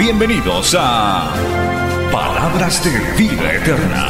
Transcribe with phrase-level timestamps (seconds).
[0.00, 1.30] Bienvenidos a
[2.10, 4.08] Palabras de Vida Eterna.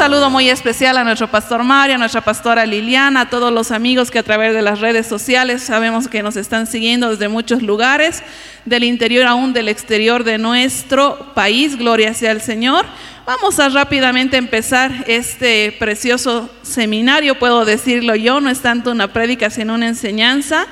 [0.00, 4.10] Saludo muy especial a nuestro pastor Mario, a nuestra pastora Liliana, a todos los amigos
[4.10, 8.22] que a través de las redes sociales sabemos que nos están siguiendo desde muchos lugares,
[8.64, 11.76] del interior aún del exterior de nuestro país.
[11.76, 12.86] Gloria sea al Señor.
[13.26, 19.50] Vamos a rápidamente empezar este precioso seminario, puedo decirlo yo, no es tanto una prédica
[19.50, 20.66] sino una enseñanza,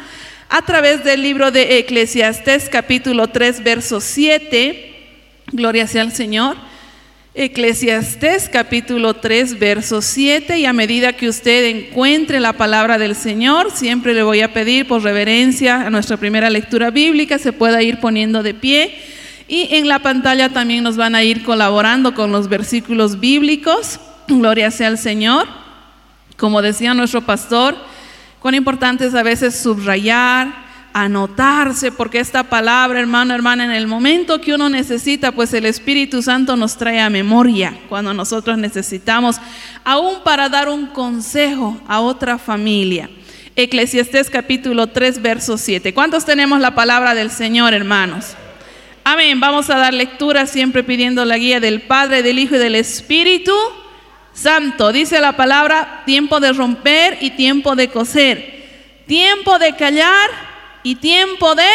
[0.49, 5.11] a través del libro de Eclesiastés capítulo 3, verso 7.
[5.53, 6.68] Gloria sea al Señor.
[7.41, 13.71] Eclesiastés capítulo 3, verso 7, y a medida que usted encuentre la palabra del Señor,
[13.71, 18.01] siempre le voy a pedir por reverencia a nuestra primera lectura bíblica, se pueda ir
[18.01, 18.93] poniendo de pie.
[19.47, 24.01] Y en la pantalla también nos van a ir colaborando con los versículos bíblicos.
[24.27, 25.47] Gloria sea al Señor.
[26.37, 27.77] Como decía nuestro pastor,
[28.41, 34.41] cuán importante es a veces subrayar, anotarse, porque esta palabra, hermano, hermana, en el momento
[34.41, 39.41] que uno necesita, pues el Espíritu Santo nos trae a memoria cuando nosotros necesitamos,
[39.85, 43.11] aún para dar un consejo a otra familia.
[43.57, 45.93] Eclesiastés capítulo 3, verso 7.
[45.93, 48.37] ¿Cuántos tenemos la palabra del Señor, hermanos?
[49.05, 49.41] Amén.
[49.41, 53.55] Vamos a dar lectura siempre pidiendo la guía del Padre, del Hijo y del Espíritu
[54.33, 54.93] Santo.
[54.93, 58.59] Dice la palabra, tiempo de romper y tiempo de coser.
[59.07, 60.48] Tiempo de callar
[60.89, 61.69] y tiempo de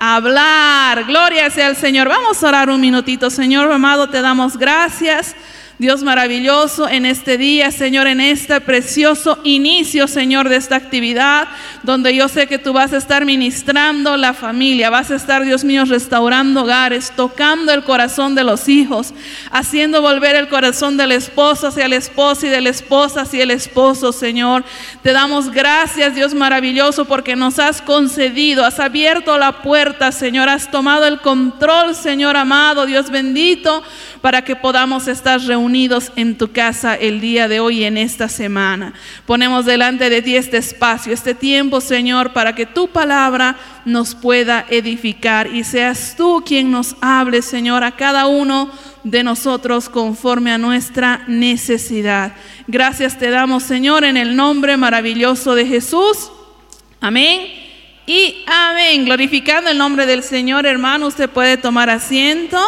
[0.00, 1.04] hablar.
[1.04, 2.08] Gloria sea al Señor.
[2.08, 5.36] Vamos a orar un minutito, Señor amado, te damos gracias.
[5.78, 11.46] Dios maravilloso, en este día, Señor, en este precioso inicio, Señor, de esta actividad,
[11.84, 15.62] donde yo sé que tú vas a estar ministrando la familia, vas a estar, Dios
[15.62, 19.14] mío, restaurando hogares, tocando el corazón de los hijos,
[19.52, 23.52] haciendo volver el corazón del esposo hacia el esposo y de la esposa hacia el
[23.52, 24.64] esposo, Señor.
[25.04, 30.72] Te damos gracias, Dios maravilloso, porque nos has concedido, has abierto la puerta, Señor, has
[30.72, 33.84] tomado el control, Señor amado, Dios bendito,
[34.20, 35.67] para que podamos estar reunidos
[36.16, 38.94] en tu casa el día de hoy, en esta semana.
[39.26, 44.64] Ponemos delante de ti este espacio, este tiempo, Señor, para que tu palabra nos pueda
[44.70, 48.70] edificar y seas tú quien nos hable, Señor, a cada uno
[49.04, 52.32] de nosotros conforme a nuestra necesidad.
[52.66, 56.30] Gracias te damos, Señor, en el nombre maravilloso de Jesús.
[57.00, 57.42] Amén.
[58.06, 59.04] Y amén.
[59.04, 62.58] Glorificando el nombre del Señor, hermano, usted puede tomar asiento.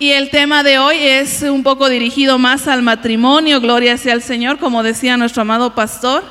[0.00, 4.22] Y el tema de hoy es un poco dirigido más al matrimonio, gloria sea al
[4.22, 6.24] Señor, como decía nuestro amado pastor,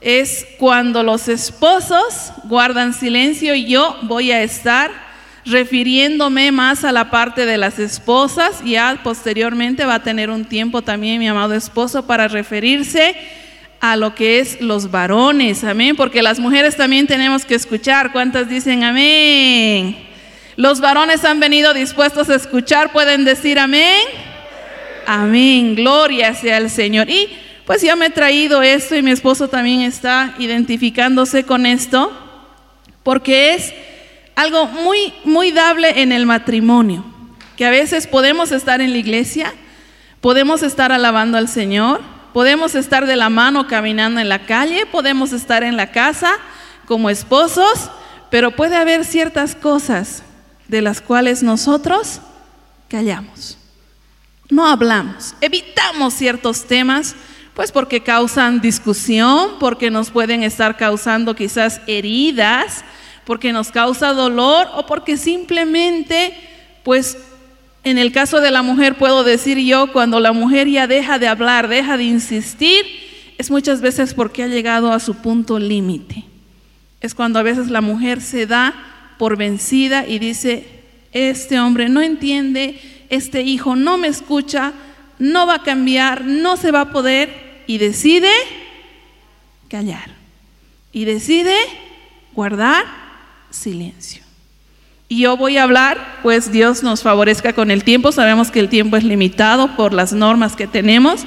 [0.00, 4.90] es cuando los esposos guardan silencio y yo voy a estar
[5.44, 10.80] refiriéndome más a la parte de las esposas, ya posteriormente va a tener un tiempo
[10.80, 13.14] también mi amado esposo para referirse
[13.80, 18.48] a lo que es los varones, amén, porque las mujeres también tenemos que escuchar, ¿cuántas
[18.48, 20.13] dicen amén?
[20.56, 24.02] Los varones han venido dispuestos a escuchar, pueden decir amén.
[25.06, 27.10] Amén, gloria sea al Señor.
[27.10, 27.28] Y
[27.66, 32.12] pues ya me he traído esto y mi esposo también está identificándose con esto,
[33.02, 33.74] porque es
[34.36, 37.04] algo muy, muy dable en el matrimonio,
[37.56, 39.52] que a veces podemos estar en la iglesia,
[40.20, 42.00] podemos estar alabando al Señor,
[42.32, 46.32] podemos estar de la mano caminando en la calle, podemos estar en la casa
[46.86, 47.90] como esposos,
[48.30, 50.22] pero puede haber ciertas cosas
[50.68, 52.20] de las cuales nosotros
[52.88, 53.58] callamos.
[54.50, 57.16] No hablamos, evitamos ciertos temas,
[57.54, 62.84] pues porque causan discusión, porque nos pueden estar causando quizás heridas,
[63.24, 66.34] porque nos causa dolor o porque simplemente,
[66.82, 67.16] pues
[67.84, 71.28] en el caso de la mujer puedo decir yo, cuando la mujer ya deja de
[71.28, 72.84] hablar, deja de insistir,
[73.38, 76.24] es muchas veces porque ha llegado a su punto límite.
[77.00, 78.74] Es cuando a veces la mujer se da
[79.36, 80.64] vencida y dice,
[81.12, 84.72] este hombre no entiende, este hijo no me escucha,
[85.18, 88.30] no va a cambiar, no se va a poder y decide
[89.68, 90.10] callar
[90.92, 91.54] y decide
[92.32, 92.84] guardar
[93.50, 94.22] silencio.
[95.08, 98.10] Y yo voy a hablar, pues Dios nos favorezca con el tiempo.
[98.10, 101.24] Sabemos que el tiempo es limitado por las normas que tenemos,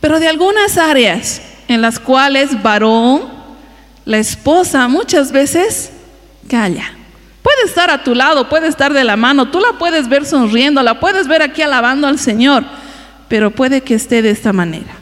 [0.00, 3.22] pero de algunas áreas en las cuales varón,
[4.04, 5.92] la esposa muchas veces
[6.48, 6.96] calla.
[7.42, 10.82] Puede estar a tu lado, puede estar de la mano, tú la puedes ver sonriendo,
[10.82, 12.64] la puedes ver aquí alabando al Señor,
[13.28, 14.94] pero puede que esté de esta manera.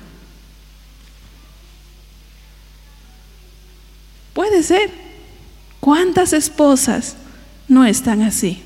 [4.32, 4.90] Puede ser.
[5.80, 7.16] ¿Cuántas esposas
[7.66, 8.62] no están así?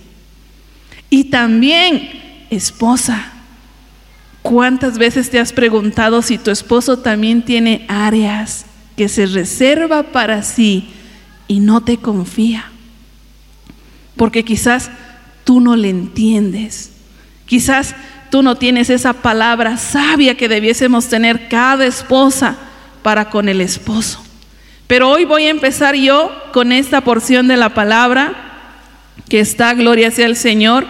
[1.11, 2.11] Y también,
[2.50, 3.32] esposa,
[4.43, 8.67] ¿cuántas veces te has preguntado si tu esposo también tiene áreas
[8.97, 10.91] que se reserva para sí
[11.47, 12.73] y no te confía?
[14.16, 14.90] Porque quizás
[15.44, 16.93] tú no le entiendes.
[17.46, 17.94] Quizás
[18.31, 22.56] tú no tienes esa palabra sabia que debiésemos tener cada esposa
[23.02, 24.25] para con el esposo.
[24.87, 28.34] Pero hoy voy a empezar yo con esta porción de la palabra
[29.28, 30.87] que está, gloria sea el Señor,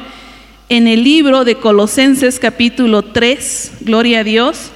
[0.68, 4.70] en el libro de Colosenses capítulo 3, gloria a Dios,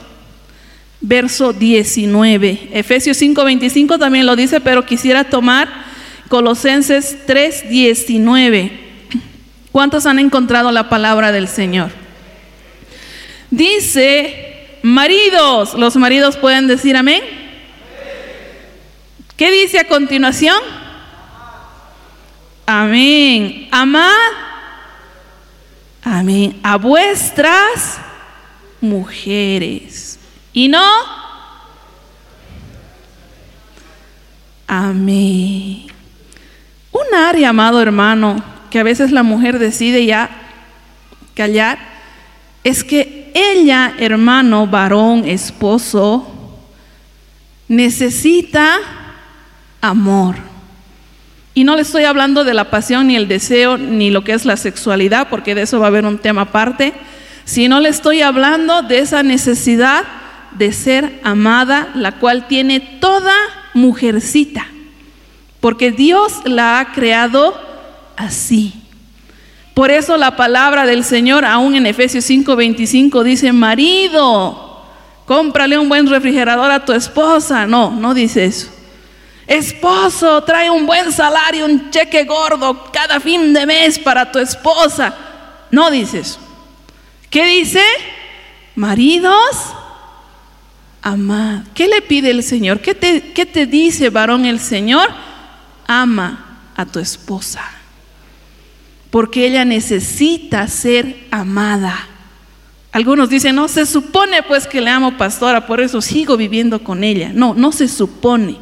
[1.00, 2.70] verso 19.
[2.72, 5.87] Efesios 5:25 también lo dice, pero quisiera tomar
[6.28, 8.88] Colosenses 3, 19.
[9.72, 11.90] ¿Cuántos han encontrado la palabra del Señor?
[13.50, 17.22] Dice, maridos, los maridos pueden decir amén.
[19.36, 20.58] ¿Qué dice a continuación?
[22.66, 23.68] Amén.
[23.70, 24.12] Amad.
[26.02, 26.58] Amén.
[26.62, 27.98] A vuestras
[28.80, 30.18] mujeres.
[30.52, 30.84] Y no.
[34.66, 35.97] Amén.
[36.98, 40.30] Un área, amado hermano, que a veces la mujer decide ya
[41.34, 41.78] callar,
[42.64, 46.26] es que ella, hermano, varón, esposo,
[47.68, 48.78] necesita
[49.80, 50.36] amor.
[51.54, 54.44] Y no le estoy hablando de la pasión ni el deseo ni lo que es
[54.44, 56.92] la sexualidad, porque de eso va a haber un tema aparte,
[57.44, 60.04] sino le estoy hablando de esa necesidad
[60.52, 63.34] de ser amada, la cual tiene toda
[63.74, 64.66] mujercita,
[65.60, 67.54] porque Dios la ha creado
[68.16, 68.74] así.
[69.74, 74.82] Por eso la palabra del Señor, aún en Efesios 5:25, dice, marido,
[75.24, 77.66] cómprale un buen refrigerador a tu esposa.
[77.66, 78.68] No, no dice eso.
[79.46, 85.14] Esposo, trae un buen salario, un cheque gordo cada fin de mes para tu esposa.
[85.70, 86.38] No dices.
[87.30, 87.82] ¿Qué dice?
[88.74, 89.56] Maridos,
[91.02, 91.62] amad.
[91.74, 92.80] ¿Qué le pide el Señor?
[92.80, 95.08] ¿Qué te, qué te dice, varón, el Señor?
[95.88, 97.62] Ama a tu esposa.
[99.10, 102.06] Porque ella necesita ser amada.
[102.92, 107.02] Algunos dicen, no, se supone pues que le amo pastora, por eso sigo viviendo con
[107.02, 107.32] ella.
[107.34, 108.56] No, no se supone.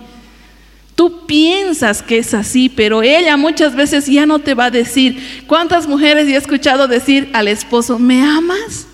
[0.95, 5.45] Tú piensas que es así, pero ella muchas veces ya no te va a decir.
[5.47, 8.87] ¿Cuántas mujeres he escuchado decir al esposo, ¿me amas?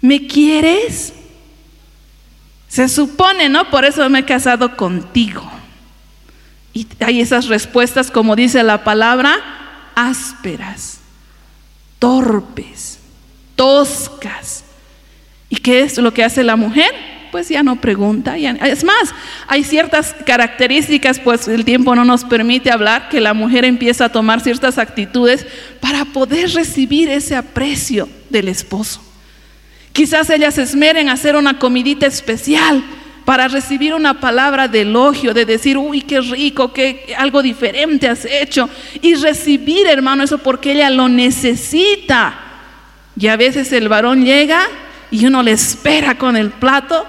[0.00, 1.12] ¿Me quieres?
[2.68, 3.68] Se supone, ¿no?
[3.68, 5.61] Por eso me he casado contigo.
[6.72, 9.38] Y hay esas respuestas, como dice la palabra,
[9.94, 11.00] ásperas,
[11.98, 12.98] torpes,
[13.56, 14.64] toscas.
[15.48, 16.92] ¿Y qué es lo que hace la mujer?
[17.32, 18.36] pues ya no pregunta.
[18.36, 19.14] es más,
[19.48, 24.08] hay ciertas características, pues el tiempo no nos permite hablar, que la mujer empieza a
[24.10, 25.46] tomar ciertas actitudes
[25.80, 29.02] para poder recibir ese aprecio del esposo.
[29.92, 32.84] Quizás ellas se esmeren hacer una comidita especial
[33.24, 38.24] para recibir una palabra de elogio, de decir, uy, qué rico, qué algo diferente has
[38.24, 38.68] hecho.
[39.00, 42.34] Y recibir, hermano, eso porque ella lo necesita.
[43.16, 44.62] Y a veces el varón llega
[45.10, 47.06] y uno le espera con el plato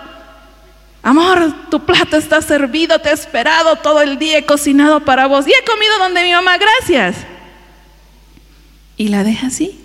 [1.06, 5.46] Amor, tu plato está servido, te he esperado todo el día, he cocinado para vos
[5.46, 7.18] y he comido donde mi mamá, gracias.
[8.96, 9.78] Y la deja así.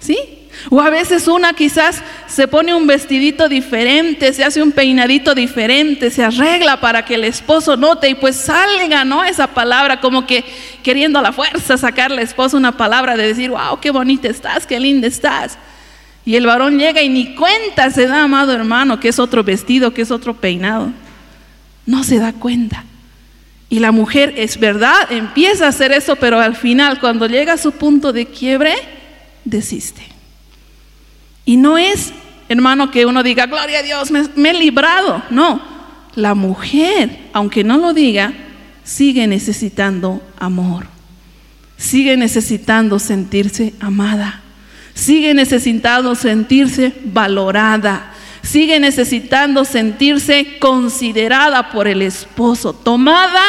[0.00, 0.43] ¿Sí?
[0.70, 6.10] O a veces una quizás se pone un vestidito diferente, se hace un peinadito diferente,
[6.10, 9.24] se arregla para que el esposo note y pues salga, ¿no?
[9.24, 10.44] Esa palabra como que
[10.82, 14.66] queriendo a la fuerza sacarle al esposo una palabra de decir, wow, qué bonita estás,
[14.66, 15.58] qué linda estás.
[16.24, 19.92] Y el varón llega y ni cuenta se da, amado hermano, que es otro vestido,
[19.92, 20.90] que es otro peinado.
[21.86, 22.84] No se da cuenta.
[23.68, 27.58] Y la mujer, es verdad, empieza a hacer eso, pero al final, cuando llega a
[27.58, 28.74] su punto de quiebre,
[29.44, 30.13] desiste.
[31.44, 32.12] Y no es,
[32.48, 35.22] hermano, que uno diga, gloria a Dios, me, he librado.
[35.30, 35.60] No,
[36.14, 38.32] la mujer, aunque no lo diga,
[38.82, 40.86] sigue necesitando amor.
[41.76, 44.44] Sigue necesitando sentirse amada
[44.94, 53.42] sigue necesitando sentirse valorada, sigue necesitando sentirse considerada por el esposo, tomada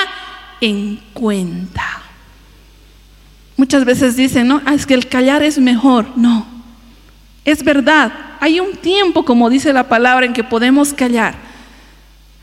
[0.59, 2.01] en cuenta.
[3.55, 6.07] Muchas veces dicen, no, ah, es que el callar es mejor.
[6.17, 6.45] No,
[7.45, 8.11] es verdad.
[8.39, 11.35] Hay un tiempo, como dice la palabra, en que podemos callar.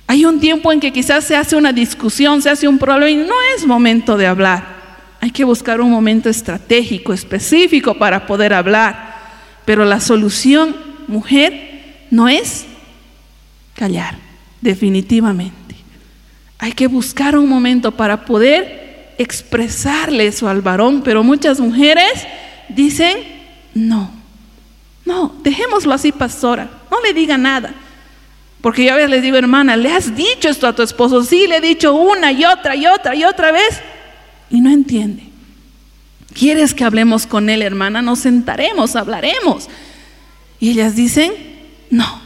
[0.07, 3.17] Hay un tiempo en que quizás se hace una discusión, se hace un problema y
[3.17, 4.65] no es momento de hablar.
[5.21, 9.13] Hay que buscar un momento estratégico, específico para poder hablar.
[9.65, 10.77] Pero la solución,
[11.09, 12.67] mujer, no es
[13.75, 14.17] callar,
[14.61, 15.77] definitivamente.
[16.59, 22.27] Hay que buscar un momento para poder expresarle eso al varón, pero muchas mujeres
[22.69, 23.17] dicen,
[23.75, 24.22] no,
[25.05, 27.75] no, dejémoslo así, pastora, no le diga nada.
[28.61, 31.25] Porque yo a veces les digo, hermana, ¿le has dicho esto a tu esposo?
[31.25, 33.81] Sí, le he dicho una y otra y otra y otra vez.
[34.51, 35.25] Y no entiende.
[36.33, 38.03] ¿Quieres que hablemos con él, hermana?
[38.03, 39.69] Nos sentaremos, hablaremos.
[40.61, 41.33] Y ellas dicen,
[41.91, 42.23] no,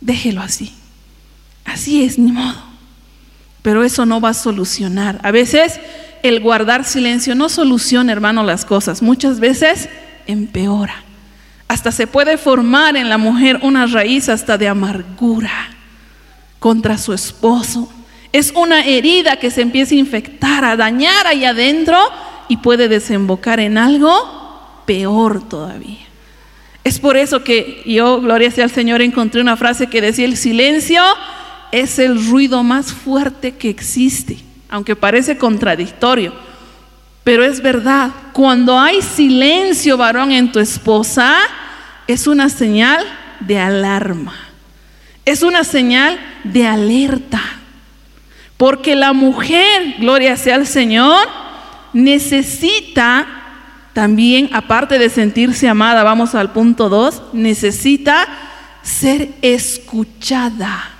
[0.00, 0.72] déjelo así.
[1.66, 2.62] Así es, ni modo.
[3.60, 5.20] Pero eso no va a solucionar.
[5.22, 5.78] A veces
[6.22, 9.02] el guardar silencio no soluciona, hermano, las cosas.
[9.02, 9.90] Muchas veces
[10.26, 11.04] empeora.
[11.68, 15.70] Hasta se puede formar en la mujer una raíz hasta de amargura
[16.58, 17.92] contra su esposo.
[18.32, 21.98] Es una herida que se empieza a infectar, a dañar ahí adentro
[22.48, 24.12] y puede desembocar en algo
[24.86, 26.06] peor todavía.
[26.84, 30.36] Es por eso que yo, gloria sea al Señor, encontré una frase que decía, el
[30.36, 31.02] silencio
[31.70, 34.38] es el ruido más fuerte que existe,
[34.68, 36.32] aunque parece contradictorio.
[37.24, 41.36] Pero es verdad, cuando hay silencio, varón, en tu esposa,
[42.06, 43.04] es una señal
[43.40, 44.34] de alarma.
[45.24, 47.40] Es una señal de alerta.
[48.56, 51.28] Porque la mujer, gloria sea al Señor,
[51.92, 53.26] necesita
[53.92, 58.26] también, aparte de sentirse amada, vamos al punto 2, necesita
[58.82, 60.90] ser escuchada.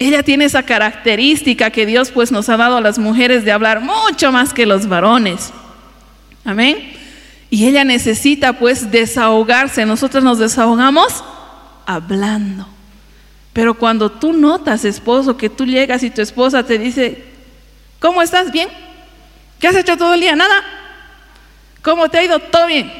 [0.00, 3.82] Ella tiene esa característica que Dios pues nos ha dado a las mujeres de hablar
[3.82, 5.52] mucho más que los varones.
[6.42, 6.94] Amén.
[7.50, 9.84] Y ella necesita pues desahogarse.
[9.84, 11.22] Nosotros nos desahogamos
[11.84, 12.66] hablando.
[13.52, 17.22] Pero cuando tú notas, esposo, que tú llegas y tu esposa te dice,
[17.98, 18.50] ¿cómo estás?
[18.50, 18.70] ¿Bien?
[19.58, 20.34] ¿Qué has hecho todo el día?
[20.34, 20.64] Nada.
[21.82, 22.38] ¿Cómo te ha ido?
[22.38, 22.90] Todo bien.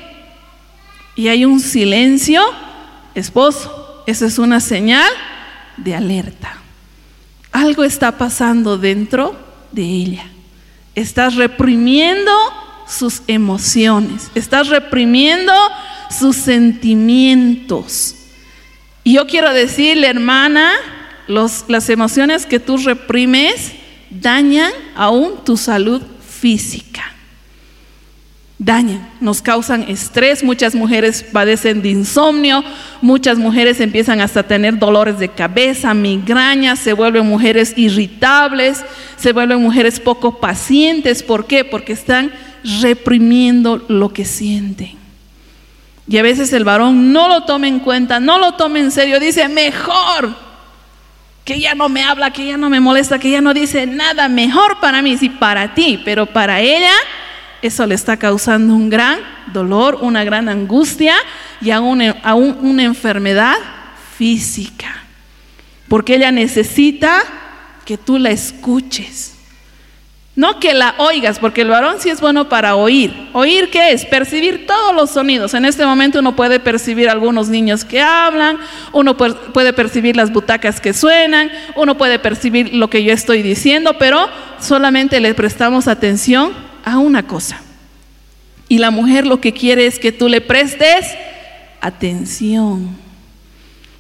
[1.16, 2.42] Y hay un silencio,
[3.14, 4.04] esposo.
[4.07, 5.11] Esa es una señal
[5.78, 6.60] de alerta.
[7.52, 9.37] Algo está pasando dentro
[9.73, 10.26] de ella.
[10.95, 12.33] Estás reprimiendo
[12.87, 15.52] sus emociones, estás reprimiendo
[16.11, 18.16] sus sentimientos.
[19.04, 20.73] Y yo quiero decirle, hermana,
[21.28, 23.73] las emociones que tú reprimes
[24.11, 27.14] dañan aún tu salud física
[28.61, 32.62] dañan, nos causan estrés, muchas mujeres padecen de insomnio,
[33.00, 38.85] muchas mujeres empiezan hasta a tener dolores de cabeza, migrañas, se vuelven mujeres irritables,
[39.17, 41.64] se vuelven mujeres poco pacientes, ¿por qué?
[41.64, 42.33] Porque están
[42.83, 44.93] reprimiendo lo que sienten.
[46.07, 49.19] Y a veces el varón no lo toma en cuenta, no lo toma en serio,
[49.19, 50.37] dice, mejor
[51.47, 54.29] que ella no me habla, que ella no me molesta, que ella no dice nada,
[54.29, 56.93] mejor para mí, sí, para ti, pero para ella
[57.62, 59.19] eso le está causando un gran
[59.52, 61.14] dolor, una gran angustia
[61.61, 62.00] y aún,
[62.62, 63.57] una enfermedad
[64.17, 65.05] física.
[65.88, 67.23] Porque ella necesita
[67.85, 69.35] que tú la escuches.
[70.37, 73.29] No que la oigas, porque el varón sí es bueno para oír.
[73.35, 74.07] ¿Oír qué es?
[74.07, 75.52] Percibir todos los sonidos.
[75.55, 78.59] En este momento uno puede percibir algunos niños que hablan,
[78.93, 83.97] uno puede percibir las butacas que suenan, uno puede percibir lo que yo estoy diciendo,
[83.99, 84.29] pero
[84.61, 87.61] solamente le prestamos atención a una cosa.
[88.69, 91.07] Y la mujer lo que quiere es que tú le prestes
[91.81, 92.97] atención.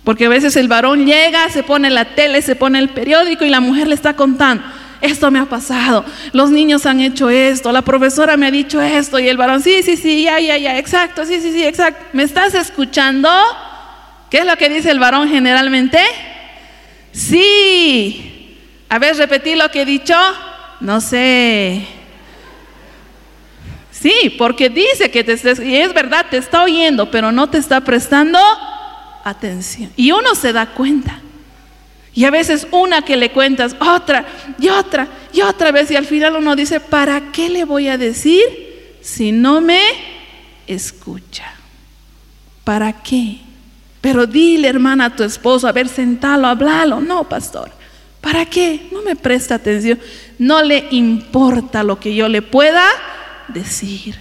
[0.04, 3.50] Porque a veces el varón llega, se pone la tele, se pone el periódico y
[3.50, 4.64] la mujer le está contando,
[5.00, 9.18] esto me ha pasado, los niños han hecho esto, la profesora me ha dicho esto
[9.18, 12.04] y el varón, sí, sí, sí, ya, ya, ya, exacto, sí, sí, sí, exacto.
[12.12, 13.30] ¿Me estás escuchando?
[14.30, 15.98] ¿Qué es lo que dice el varón generalmente?
[17.12, 18.56] Sí.
[18.88, 20.14] A ver, repetí lo que he dicho.
[20.80, 21.84] No sé.
[24.00, 27.82] Sí, porque dice que te y es verdad, te está oyendo, pero no te está
[27.82, 28.38] prestando
[29.24, 29.90] atención.
[29.94, 31.20] Y uno se da cuenta.
[32.14, 34.24] Y a veces una que le cuentas, otra
[34.58, 37.98] y otra y otra vez, y al final uno dice, ¿para qué le voy a
[37.98, 38.40] decir
[39.02, 39.82] si no me
[40.66, 41.52] escucha?
[42.64, 43.40] ¿Para qué?
[44.00, 47.00] Pero dile, hermana, a tu esposo, a ver, sentalo, hablalo.
[47.00, 47.70] No, pastor.
[48.22, 48.88] ¿Para qué?
[48.92, 49.98] No me presta atención.
[50.38, 52.82] No le importa lo que yo le pueda
[53.50, 54.16] decir.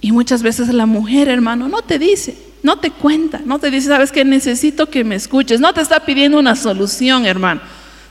[0.00, 3.88] Y muchas veces la mujer, hermano, no te dice, no te cuenta, no te dice,
[3.88, 5.60] sabes que necesito que me escuches.
[5.60, 7.60] No te está pidiendo una solución, hermano.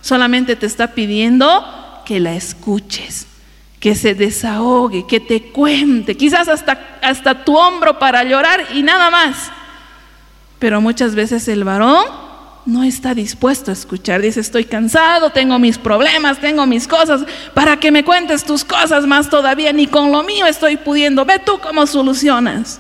[0.01, 3.27] Solamente te está pidiendo que la escuches,
[3.79, 9.09] que se desahogue, que te cuente, quizás hasta, hasta tu hombro para llorar y nada
[9.09, 9.51] más.
[10.59, 12.28] Pero muchas veces el varón
[12.69, 14.21] no está dispuesto a escuchar.
[14.21, 17.21] Dice, estoy cansado, tengo mis problemas, tengo mis cosas,
[17.53, 21.25] para que me cuentes tus cosas más todavía, ni con lo mío estoy pudiendo.
[21.25, 22.79] Ve tú cómo solucionas.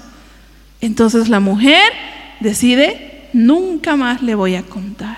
[0.79, 1.91] Entonces la mujer
[2.39, 5.17] decide, nunca más le voy a contar.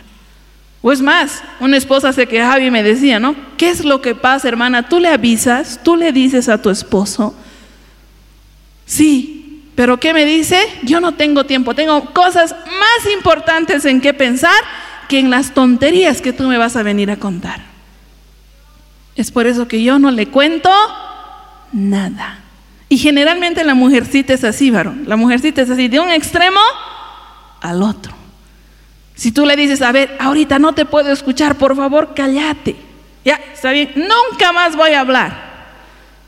[0.82, 3.36] O es más, una esposa se quejaba y me decía, ¿no?
[3.58, 4.90] ¿Qué es lo que pasa, hermana?
[4.90, 7.36] Tú le avisas, tú le dices a tu esposo,
[8.86, 9.41] sí,
[9.75, 10.60] pero ¿qué me dice?
[10.84, 14.62] Yo no tengo tiempo, tengo cosas más importantes en qué pensar
[15.08, 17.62] que en las tonterías que tú me vas a venir a contar.
[19.16, 20.70] Es por eso que yo no le cuento
[21.72, 22.40] nada.
[22.90, 25.04] Y generalmente la mujercita es así, varón.
[25.08, 26.60] La mujercita es así, de un extremo
[27.62, 28.13] al otro.
[29.16, 32.75] Si tú le dices, a ver, ahorita no te puedo escuchar, por favor, cállate.
[33.24, 35.51] Ya, está bien, nunca más voy a hablar.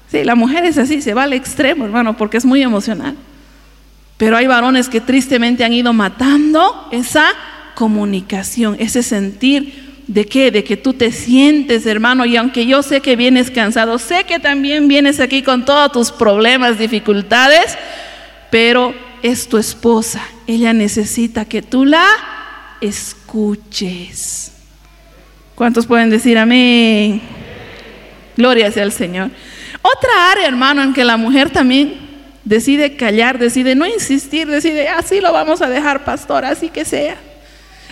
[0.09, 3.17] Sí, la mujer es así, se va al extremo, hermano, porque es muy emocional.
[4.23, 7.25] Pero hay varones que tristemente han ido matando esa
[7.75, 13.01] comunicación, ese sentir de qué, de que tú te sientes, hermano, y aunque yo sé
[13.01, 17.77] que vienes cansado, sé que también vienes aquí con todos tus problemas, dificultades,
[18.49, 22.07] pero es tu esposa, ella necesita que tú la
[22.79, 24.53] escuches.
[25.53, 27.21] ¿Cuántos pueden decir amén?
[28.37, 29.31] Gloria sea al Señor.
[29.81, 32.12] Otra área, hermano, en que la mujer también
[32.45, 37.15] decide callar, decide no insistir, decide, así lo vamos a dejar, pastor, así que sea.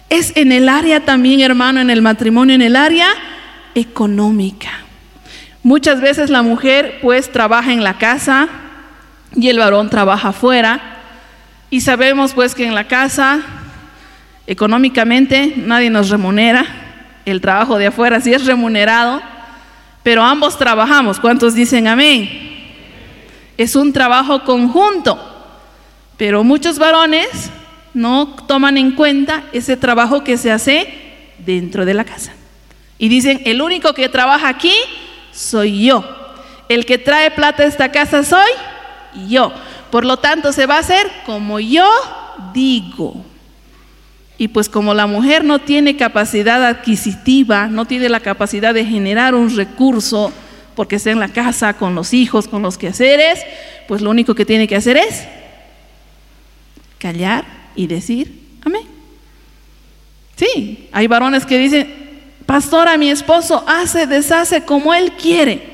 [0.09, 3.07] Es en el área también, hermano, en el matrimonio, en el área
[3.75, 4.69] económica.
[5.63, 8.49] Muchas veces la mujer pues trabaja en la casa
[9.35, 10.97] y el varón trabaja afuera.
[11.69, 13.41] Y sabemos pues que en la casa
[14.51, 16.65] Económicamente nadie nos remunera,
[17.25, 19.21] el trabajo de afuera sí es remunerado,
[20.03, 21.21] pero ambos trabajamos.
[21.21, 22.50] ¿Cuántos dicen amén?
[23.57, 25.19] Es un trabajo conjunto,
[26.17, 27.51] pero muchos varones
[27.93, 30.87] no toman en cuenta ese trabajo que se hace
[31.39, 32.33] dentro de la casa.
[32.97, 34.73] Y dicen, el único que trabaja aquí
[35.31, 36.03] soy yo.
[36.69, 38.49] El que trae plata a esta casa soy
[39.27, 39.51] yo.
[39.89, 41.89] Por lo tanto, se va a hacer como yo
[42.53, 43.25] digo.
[44.37, 49.35] Y pues como la mujer no tiene capacidad adquisitiva, no tiene la capacidad de generar
[49.35, 50.31] un recurso,
[50.75, 53.39] porque está en la casa con los hijos, con los quehaceres,
[53.87, 55.25] pues lo único que tiene que hacer es
[56.97, 58.83] callar y decir amén.
[60.35, 61.93] Sí, hay varones que dicen,
[62.45, 65.69] pastora, mi esposo hace, deshace como él quiere.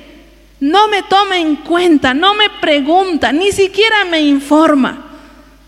[0.59, 5.05] No me toma en cuenta, no me pregunta, ni siquiera me informa.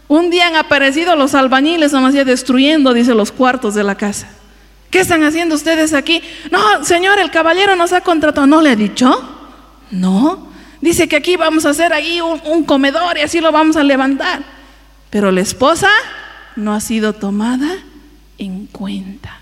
[0.07, 4.38] Un día han aparecido los albañiles, nomás ya destruyendo, dice, los cuartos de la casa.
[4.89, 6.21] ¿Qué están haciendo ustedes aquí?
[6.51, 8.47] No, señor, el caballero nos ha contratado.
[8.47, 9.37] ¿No le ha dicho?
[9.91, 10.49] No.
[10.81, 14.41] Dice que aquí vamos a hacer ahí un, comedor y así lo vamos a levantar.
[15.09, 15.89] Pero la esposa
[16.55, 17.77] no ha sido tomada
[18.37, 19.39] en cuenta.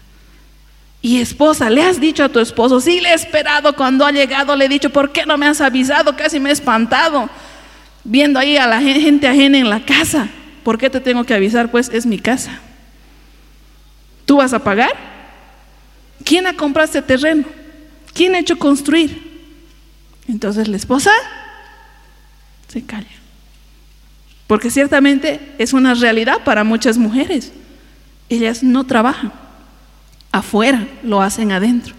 [1.02, 4.56] Y esposa, le has dicho a tu esposo, sí le he esperado cuando ha llegado,
[4.56, 6.16] le he dicho, ¿por qué no me has avisado?
[6.18, 7.30] Casi me he espantado
[8.04, 10.28] viendo ahí a la gente ajena en la casa.
[10.64, 11.72] ¿Por qué te tengo que avisar?
[11.72, 12.60] Pues es mi casa.
[14.26, 15.17] ¿Tú vas a pagar?
[16.28, 17.46] ¿Quién ha comprado este terreno?
[18.14, 19.48] ¿Quién ha hecho construir?
[20.28, 21.12] Entonces la esposa
[22.68, 23.08] se calla.
[24.46, 27.54] Porque ciertamente es una realidad para muchas mujeres.
[28.28, 29.32] Ellas no trabajan
[30.34, 31.96] afuera, lo hacen adentro.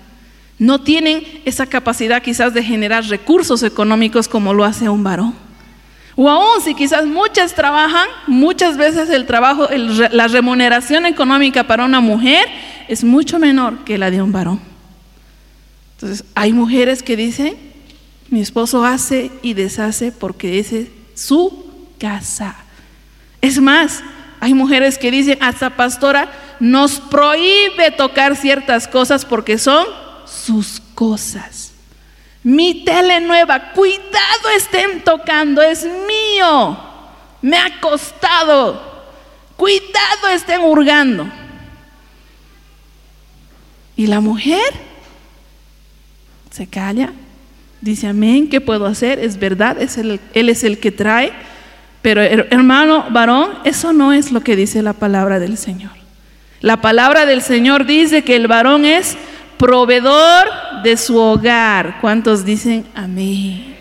[0.59, 5.35] No tienen esa capacidad quizás de generar recursos económicos como lo hace un varón.
[6.21, 9.69] O aún si quizás muchas trabajan, muchas veces el trabajo,
[10.11, 12.45] la remuneración económica para una mujer
[12.89, 14.61] es mucho menor que la de un varón.
[15.95, 17.57] Entonces, hay mujeres que dicen,
[18.31, 21.65] mi esposo hace y deshace porque es su
[22.01, 22.57] casa.
[23.41, 24.03] Es más,
[24.41, 29.87] hay mujeres que dicen, hasta pastora, nos prohíbe tocar ciertas cosas porque son
[30.27, 31.68] sus cosas.
[32.49, 36.79] Mi tele nueva, cuidado estén tocando, es mío.
[37.43, 38.81] Me ha costado.
[39.55, 41.29] Cuidado estén hurgando.
[43.97, 44.73] Y la mujer
[46.51, 47.13] se calla,
[47.83, 49.19] dice amén, ¿qué puedo hacer?
[49.19, 51.35] Es verdad, es él es el que trae.
[52.01, 55.93] Pero hermano varón, eso no es lo que dice la palabra del Señor.
[56.63, 59.19] La palabra del Señor dice que el varón es
[59.59, 60.47] proveedor
[60.83, 61.99] de su hogar.
[62.01, 63.77] ¿Cuántos dicen amén?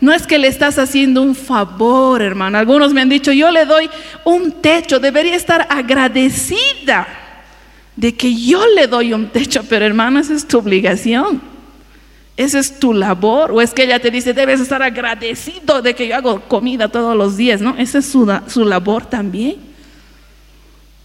[0.00, 2.58] No es que le estás haciendo un favor, hermano.
[2.58, 3.88] Algunos me han dicho, yo le doy
[4.24, 7.08] un techo, debería estar agradecida
[7.96, 11.40] de que yo le doy un techo, pero hermano, esa es tu obligación.
[12.36, 13.50] ¿Esa es tu labor?
[13.52, 17.16] ¿O es que ella te dice, debes estar agradecido de que yo hago comida todos
[17.16, 17.62] los días?
[17.62, 17.74] ¿No?
[17.78, 19.56] Esa es su, su labor también.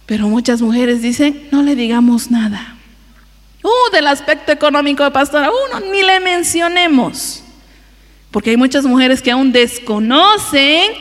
[0.04, 2.76] Pero muchas mujeres dicen, no le digamos nada.
[3.62, 7.42] Uh, del aspecto económico de pastora, uno ni le mencionemos.
[8.30, 10.92] Porque hay muchas mujeres que aún desconocen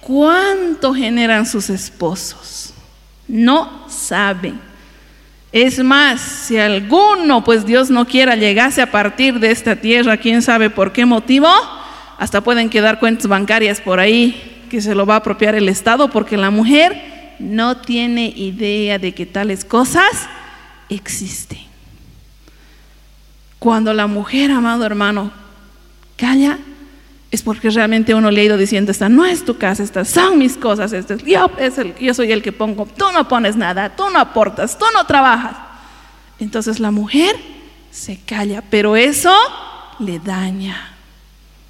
[0.00, 2.72] cuánto generan sus esposos.
[3.26, 4.60] No saben.
[5.50, 10.42] Es más, si alguno, pues Dios no quiera, llegase a partir de esta tierra, quién
[10.42, 11.48] sabe por qué motivo,
[12.18, 16.10] hasta pueden quedar cuentas bancarias por ahí que se lo va a apropiar el Estado,
[16.10, 20.28] porque la mujer no tiene idea de que tales cosas
[20.88, 21.65] existen.
[23.66, 25.32] Cuando la mujer, amado hermano,
[26.14, 26.56] calla,
[27.32, 30.38] es porque realmente uno le ha ido diciendo, esta no es tu casa, estas son
[30.38, 30.92] mis cosas,
[31.24, 31.50] yo,
[31.98, 35.56] yo soy el que pongo, tú no pones nada, tú no aportas, tú no trabajas.
[36.38, 37.34] Entonces la mujer
[37.90, 39.34] se calla, pero eso
[39.98, 40.94] le daña.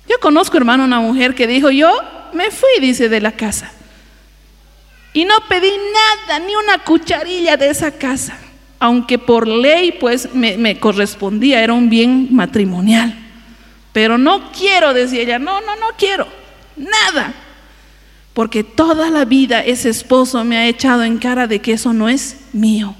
[0.06, 1.90] Yo conozco, hermano, una mujer que dijo, yo
[2.34, 3.72] me fui, dice, de la casa.
[5.14, 5.72] Y no pedí
[6.26, 8.36] nada, ni una cucharilla de esa casa,
[8.78, 13.14] aunque por ley pues me, me correspondía, era un bien matrimonial.
[13.92, 16.26] Pero no quiero, decía ella, no, no, no quiero,
[16.76, 17.34] nada.
[18.34, 22.08] Porque toda la vida ese esposo me ha echado en cara de que eso no
[22.08, 22.94] es mío,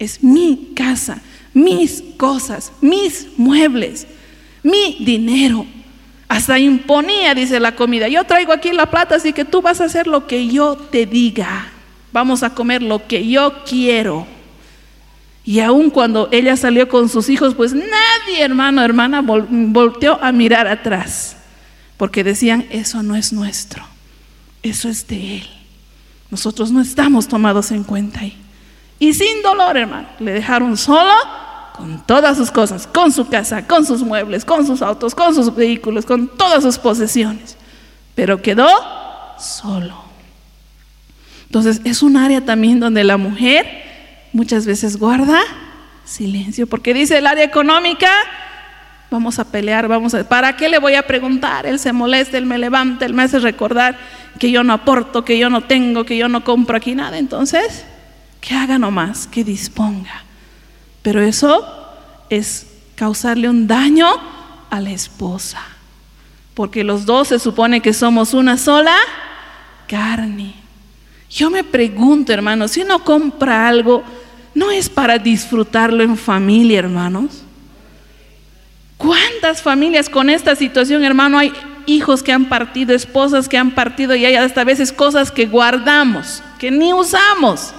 [0.00, 1.22] es mi casa,
[1.54, 4.08] mis cosas, mis muebles,
[4.64, 5.64] mi dinero.
[6.28, 9.84] Hasta imponía, dice la comida, yo traigo aquí la plata, así que tú vas a
[9.84, 11.70] hacer lo que yo te diga.
[12.10, 14.26] Vamos a comer lo que yo quiero.
[15.44, 20.68] Y aun cuando ella salió con sus hijos, pues nadie, hermano, hermana, volteó a mirar
[20.68, 21.36] atrás.
[21.96, 23.84] Porque decían, eso no es nuestro,
[24.62, 25.48] eso es de Él.
[26.30, 28.36] Nosotros no estamos tomados en cuenta ahí.
[28.98, 31.12] Y sin dolor, hermano, le dejaron solo
[31.76, 35.54] con todas sus cosas, con su casa, con sus muebles, con sus autos, con sus
[35.54, 37.56] vehículos, con todas sus posesiones.
[38.14, 38.68] Pero quedó
[39.38, 39.96] solo.
[41.46, 43.91] Entonces es un área también donde la mujer
[44.32, 45.40] muchas veces guarda
[46.04, 48.10] silencio, porque dice el área económica,
[49.10, 50.28] vamos a pelear, vamos a...
[50.28, 51.66] ¿Para qué le voy a preguntar?
[51.66, 53.96] Él se molesta, él me levanta, él me hace recordar
[54.38, 57.18] que yo no aporto, que yo no tengo, que yo no compro aquí nada.
[57.18, 57.84] Entonces,
[58.40, 60.24] que haga nomás, que disponga.
[61.02, 61.64] Pero eso
[62.30, 64.08] es causarle un daño
[64.70, 65.60] a la esposa,
[66.54, 68.96] porque los dos se supone que somos una sola
[69.86, 70.54] carne.
[71.28, 74.02] Yo me pregunto, hermano, si uno compra algo,
[74.54, 77.42] no es para disfrutarlo en familia, hermanos.
[78.96, 81.38] ¿Cuántas familias con esta situación, hermano?
[81.38, 81.52] Hay
[81.86, 86.42] hijos que han partido, esposas que han partido y hay hasta veces cosas que guardamos,
[86.58, 87.72] que ni usamos.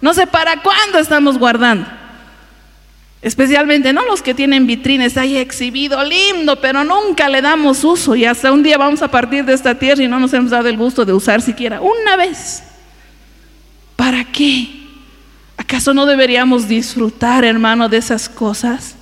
[0.00, 1.86] No sé para cuándo estamos guardando.
[3.20, 4.04] Especialmente, ¿no?
[4.04, 8.16] Los que tienen vitrines ahí exhibido, lindo, pero nunca le damos uso.
[8.16, 10.68] Y hasta un día vamos a partir de esta tierra y no nos hemos dado
[10.68, 12.64] el gusto de usar siquiera una vez.
[13.94, 14.81] ¿Para qué?
[15.72, 18.94] ¿Acaso no deberíamos disfrutar, hermano, de esas cosas?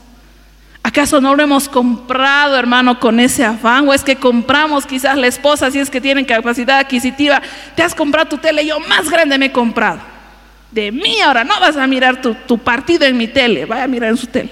[0.85, 3.89] ¿Acaso no lo hemos comprado, hermano, con ese afán?
[3.89, 7.43] ¿O es que compramos quizás la esposa, si es que tienen capacidad adquisitiva?
[7.75, 9.99] Te has comprado tu tele, yo más grande me he comprado.
[10.71, 14.11] De mí ahora, no vas a mirar tu, partido en mi tele, vaya a mirar
[14.11, 14.51] en su tele.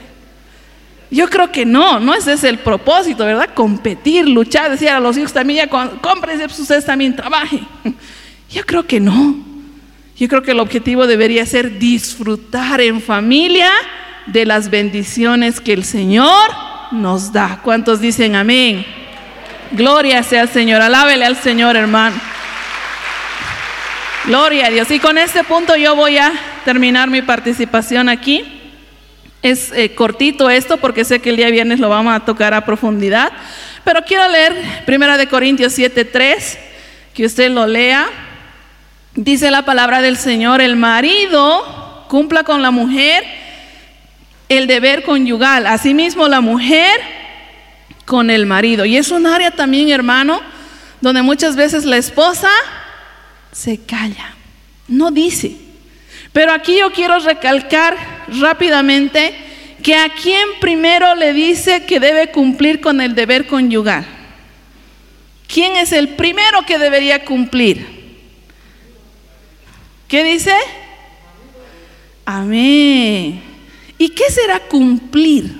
[1.12, 3.50] Yo creo que no, no ese es el propósito, ¿verdad?
[3.54, 7.64] Competir, luchar, decir a los hijos también, ya cómprense, pues ustedes también trabajen.
[8.50, 9.47] Yo creo que no.
[10.18, 13.70] Yo creo que el objetivo debería ser disfrutar en familia
[14.26, 16.50] de las bendiciones que el Señor
[16.90, 17.60] nos da.
[17.62, 18.84] ¿Cuántos dicen amén?
[19.70, 22.20] Gloria sea al Señor, alábele al Señor, hermano.
[24.24, 24.90] Gloria a Dios.
[24.90, 26.32] Y con este punto yo voy a
[26.64, 28.44] terminar mi participación aquí.
[29.40, 32.64] Es eh, cortito esto porque sé que el día viernes lo vamos a tocar a
[32.64, 33.30] profundidad.
[33.84, 36.58] Pero quiero leer Primera de Corintios 7:3,
[37.14, 38.08] que usted lo lea.
[39.18, 43.24] Dice la palabra del Señor, el marido cumpla con la mujer
[44.48, 47.00] el deber conyugal, asimismo la mujer
[48.04, 48.84] con el marido.
[48.84, 50.40] Y es un área también, hermano,
[51.00, 52.48] donde muchas veces la esposa
[53.50, 54.36] se calla,
[54.86, 55.56] no dice.
[56.32, 57.96] Pero aquí yo quiero recalcar
[58.40, 59.34] rápidamente
[59.82, 64.06] que a quien primero le dice que debe cumplir con el deber conyugal.
[65.52, 67.97] ¿Quién es el primero que debería cumplir?
[70.08, 70.54] ¿Qué dice?
[72.24, 73.42] Amén.
[73.98, 75.54] ¿Y qué será cumplir?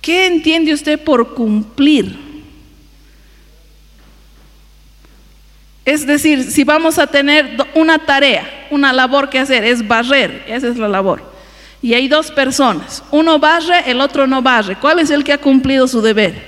[0.00, 2.18] ¿Qué entiende usted por cumplir?
[5.84, 10.68] Es decir, si vamos a tener una tarea, una labor que hacer, es barrer, esa
[10.68, 11.34] es la labor.
[11.82, 13.02] y hay dos personas.
[13.10, 14.76] Uno barre, el otro no barre.
[14.76, 16.42] ¿Cuál es el que ha cumplido su deber?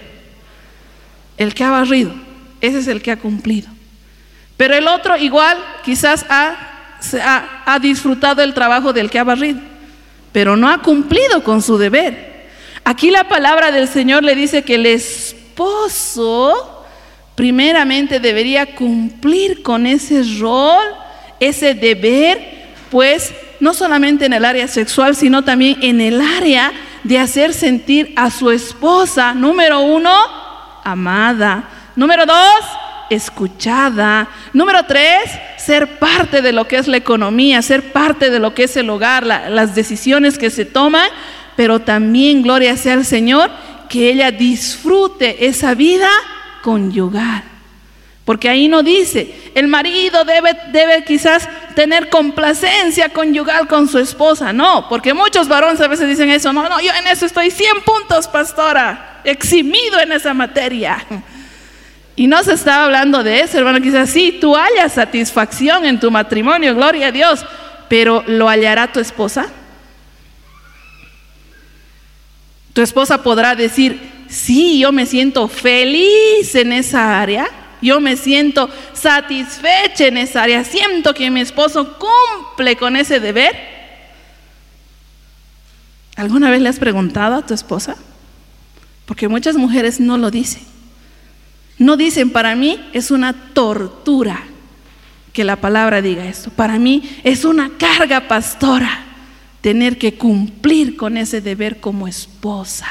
[1.37, 2.14] El que ha barrido.
[2.62, 3.75] Ese es el que ha cumplido.
[4.57, 6.57] Pero el otro igual quizás ha,
[7.66, 9.61] ha, disfrutado el trabajo del que ha barrido,
[10.33, 12.49] pero no ha cumplido con su deber.
[12.85, 16.85] Aquí la palabra del Señor le dice que el esposo
[17.35, 20.85] primeramente debería cumplir con ese rol,
[21.38, 26.73] ese deber, pues no solamente en el área sexual, sino también en el área
[27.05, 30.12] de hacer sentir a su esposa, número uno,
[30.83, 31.69] amada.
[31.95, 32.61] Número dos,
[33.11, 34.29] escuchada.
[34.53, 38.64] Número tres, ser parte de lo que es la economía, ser parte de lo que
[38.64, 41.09] es el hogar, las decisiones que se toman,
[41.57, 43.51] pero también, gloria sea al Señor,
[43.88, 46.09] que ella disfrute esa vida
[46.62, 47.42] conyugal.
[48.25, 54.53] Porque ahí no dice, el marido debe, debe quizás tener complacencia conyugal con su esposa.
[54.53, 56.53] No, porque muchos varones a veces dicen eso.
[56.53, 61.07] No, no, yo en eso estoy 100 puntos, pastora, eximido en esa materia.
[62.16, 63.83] Y no se estaba hablando de eso, hermano.
[63.83, 67.44] Quizás sí, tú hallas satisfacción en tu matrimonio, gloria a Dios,
[67.88, 69.48] pero ¿lo hallará tu esposa?
[72.72, 77.48] Tu esposa podrá decir, sí, yo me siento feliz en esa área,
[77.83, 83.55] yo me siento satisfecha en esa área, siento que mi esposo cumple con ese deber.
[86.16, 87.96] ¿Alguna vez le has preguntado a tu esposa?
[89.05, 90.75] Porque muchas mujeres no lo dicen.
[91.78, 94.42] No dicen, para mí es una tortura
[95.32, 96.50] que la palabra diga esto.
[96.50, 99.04] Para mí es una carga pastora
[99.60, 102.86] tener que cumplir con ese deber como esposa.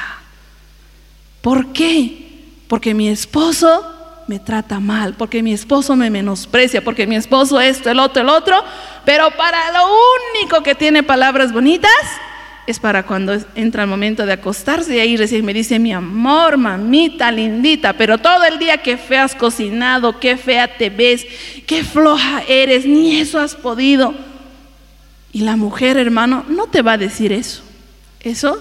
[1.41, 2.43] ¿Por qué?
[2.67, 3.83] Porque mi esposo
[4.27, 8.29] me trata mal, porque mi esposo me menosprecia, porque mi esposo esto, el otro, el
[8.29, 8.63] otro,
[9.05, 9.87] pero para lo
[10.41, 11.91] único que tiene palabras bonitas
[12.67, 16.57] es para cuando entra el momento de acostarse y ahí recién me dice mi amor,
[16.57, 21.25] mamita lindita, pero todo el día que fea has cocinado, qué fea te ves,
[21.67, 24.15] qué floja eres, ni eso has podido.
[25.31, 27.61] Y la mujer, hermano, no te va a decir eso.
[28.21, 28.59] Eso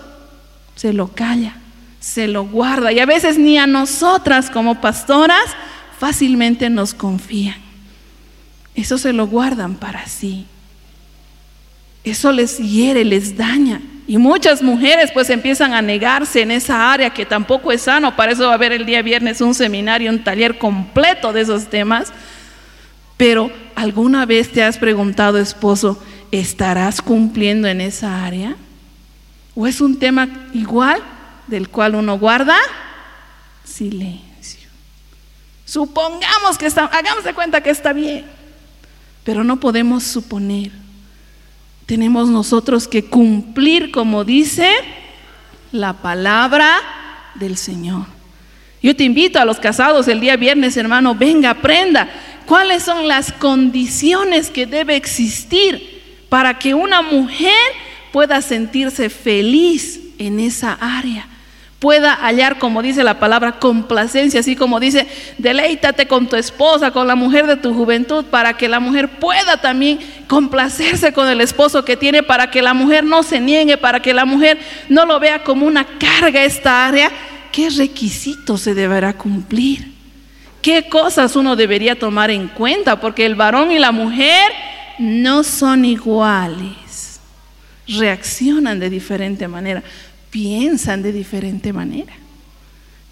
[0.74, 1.56] se lo calla,
[2.00, 2.92] se lo guarda.
[2.92, 5.44] Y a veces ni a nosotras como pastoras
[5.98, 7.56] fácilmente nos confían.
[8.74, 10.46] Eso se lo guardan para sí.
[12.02, 13.80] Eso les hiere, les daña.
[14.06, 18.14] Y muchas mujeres pues empiezan a negarse en esa área que tampoco es sano.
[18.16, 21.68] Para eso va a haber el día viernes un seminario, un taller completo de esos
[21.68, 22.12] temas.
[23.16, 28.56] Pero ¿alguna vez te has preguntado, esposo, ¿estarás cumpliendo en esa área?
[29.54, 31.00] ¿O es un tema igual
[31.46, 32.58] del cual uno guarda
[33.64, 34.68] silencio?
[35.64, 38.26] Supongamos que está, hagamos de cuenta que está bien,
[39.22, 40.83] pero no podemos suponer
[41.86, 44.70] tenemos nosotros que cumplir como dice
[45.72, 46.70] la palabra
[47.34, 48.06] del Señor.
[48.82, 52.08] Yo te invito a los casados el día viernes, hermano, venga, aprenda
[52.46, 57.52] cuáles son las condiciones que debe existir para que una mujer
[58.12, 61.28] pueda sentirse feliz en esa área
[61.84, 67.06] pueda hallar, como dice la palabra, complacencia, así como dice, deleítate con tu esposa, con
[67.06, 71.84] la mujer de tu juventud, para que la mujer pueda también complacerse con el esposo
[71.84, 75.20] que tiene, para que la mujer no se niegue, para que la mujer no lo
[75.20, 77.12] vea como una carga esta área.
[77.52, 79.92] ¿Qué requisitos se deberá cumplir?
[80.62, 82.98] ¿Qué cosas uno debería tomar en cuenta?
[82.98, 84.50] Porque el varón y la mujer
[84.98, 87.20] no son iguales,
[87.86, 89.82] reaccionan de diferente manera
[90.34, 92.12] piensan de diferente manera.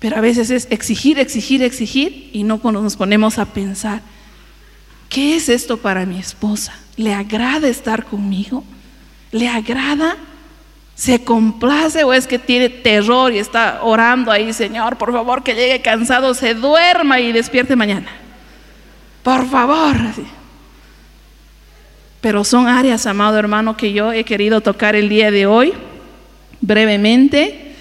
[0.00, 4.00] Pero a veces es exigir, exigir, exigir y no nos ponemos a pensar,
[5.08, 6.74] ¿qué es esto para mi esposa?
[6.96, 8.64] ¿Le agrada estar conmigo?
[9.30, 10.16] ¿Le agrada?
[10.96, 15.54] ¿Se complace o es que tiene terror y está orando ahí, Señor, por favor que
[15.54, 18.08] llegue cansado, se duerma y despierte mañana?
[19.22, 19.94] Por favor.
[22.20, 25.72] Pero son áreas, amado hermano, que yo he querido tocar el día de hoy
[26.62, 27.74] brevemente,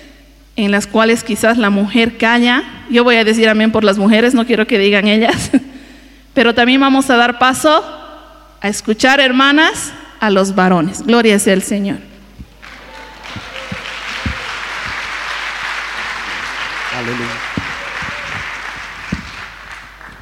[0.57, 2.63] en las cuales quizás la mujer calla.
[2.89, 5.51] Yo voy a decir amén por las mujeres, no quiero que digan ellas,
[6.33, 7.83] pero también vamos a dar paso
[8.59, 11.03] a escuchar, hermanas, a los varones.
[11.03, 11.97] Gloria sea el Señor.
[16.97, 17.51] Aleluya.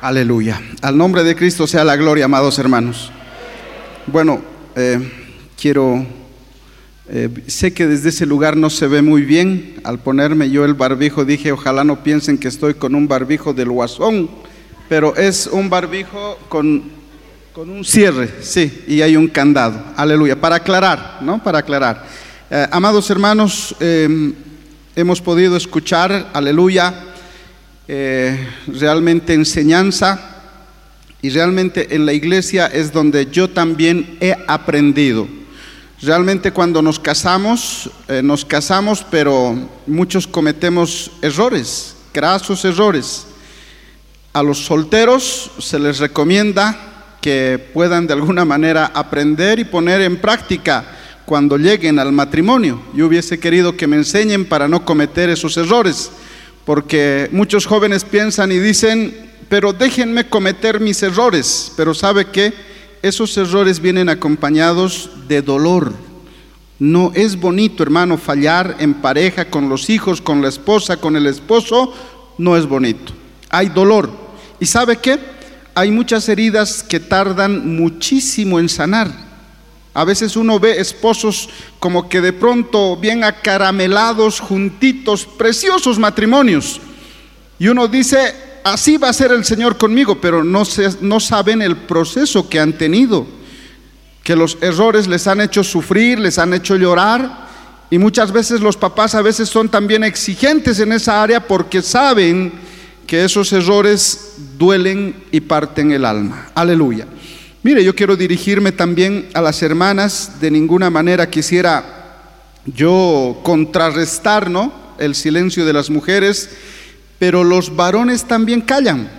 [0.01, 0.61] Aleluya.
[0.81, 3.11] Al nombre de Cristo sea la gloria, amados hermanos.
[4.07, 4.41] Bueno,
[4.75, 5.11] eh,
[5.59, 6.05] quiero
[7.11, 9.75] eh, sé que desde ese lugar no se ve muy bien.
[9.83, 13.69] Al ponerme yo el barbijo dije, ojalá no piensen que estoy con un barbijo del
[13.69, 14.29] guasón,
[14.87, 16.83] pero es un barbijo con,
[17.53, 19.83] con un cierre, sí, y hay un candado.
[19.95, 20.39] Aleluya.
[20.39, 21.43] Para aclarar, ¿no?
[21.43, 22.05] Para aclarar.
[22.51, 24.33] Eh, amados hermanos, eh,
[24.95, 26.93] hemos podido escuchar, aleluya,
[27.87, 30.19] eh, realmente enseñanza
[31.21, 35.27] y realmente en la iglesia es donde yo también he aprendido.
[36.01, 39.53] Realmente cuando nos casamos, eh, nos casamos, pero
[39.85, 43.27] muchos cometemos errores, grasos errores.
[44.31, 50.21] A los solteros se les recomienda que puedan de alguna manera aprender y poner en
[50.21, 50.85] práctica
[51.25, 52.81] cuando lleguen al matrimonio.
[52.93, 56.11] Yo hubiese querido que me enseñen para no cometer esos errores,
[56.63, 62.68] porque muchos jóvenes piensan y dicen, pero déjenme cometer mis errores, pero sabe que
[63.01, 65.93] esos errores vienen acompañados de dolor.
[66.79, 71.27] No es bonito, hermano, fallar en pareja con los hijos, con la esposa, con el
[71.27, 71.93] esposo,
[72.37, 73.13] no es bonito.
[73.49, 74.09] Hay dolor.
[74.59, 75.19] ¿Y sabe qué?
[75.75, 79.11] Hay muchas heridas que tardan muchísimo en sanar.
[79.93, 86.79] A veces uno ve esposos como que de pronto bien acaramelados, juntitos, preciosos matrimonios.
[87.57, 88.33] Y uno dice,
[88.73, 92.59] así va a ser el Señor conmigo, pero no, se, no saben el proceso que
[92.59, 93.27] han tenido,
[94.23, 97.47] que los errores les han hecho sufrir, les han hecho llorar,
[97.89, 102.51] y muchas veces los papás a veces son también exigentes en esa área porque saben
[103.07, 106.49] que esos errores duelen y parten el alma.
[106.53, 107.07] Aleluya.
[107.63, 111.99] Mire, yo quiero dirigirme también a las hermanas, de ninguna manera quisiera
[112.65, 114.71] yo contrarrestar ¿no?
[114.99, 116.51] el silencio de las mujeres
[117.19, 119.11] pero los varones también callan,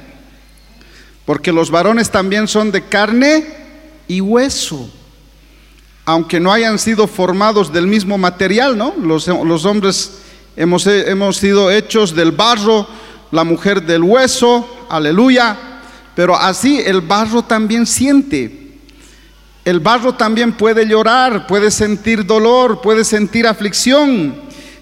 [1.26, 3.44] porque los varones también son de carne
[4.08, 4.90] y hueso,
[6.06, 8.94] aunque no hayan sido formados del mismo material, ¿no?
[9.00, 9.28] Los,
[9.66, 10.22] hombres
[10.56, 12.88] hemos, hemos sido hechos del barro,
[13.30, 15.56] la mujer del hueso, aleluya,
[16.16, 18.78] pero así el barro también siente.
[19.64, 24.34] El barro también puede llorar, puede sentir dolor, puede sentir aflicción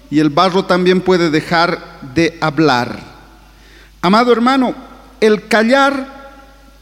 [0.09, 3.08] y el barro también puede dejar de hablar.
[4.01, 4.75] Amado hermano,
[5.19, 6.31] el callar,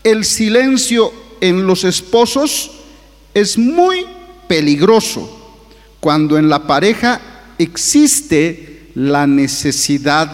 [0.04, 2.72] el silencio en los esposos
[3.34, 4.06] es muy
[4.48, 5.34] peligroso
[6.00, 7.20] cuando en la pareja
[7.58, 10.32] existe la necesidad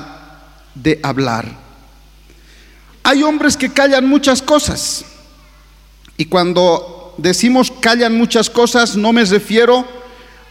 [0.76, 1.58] de hablar.
[3.04, 5.06] Hay hombres que callan muchas cosas
[6.18, 9.86] y cuando decimos callan muchas cosas no me refiero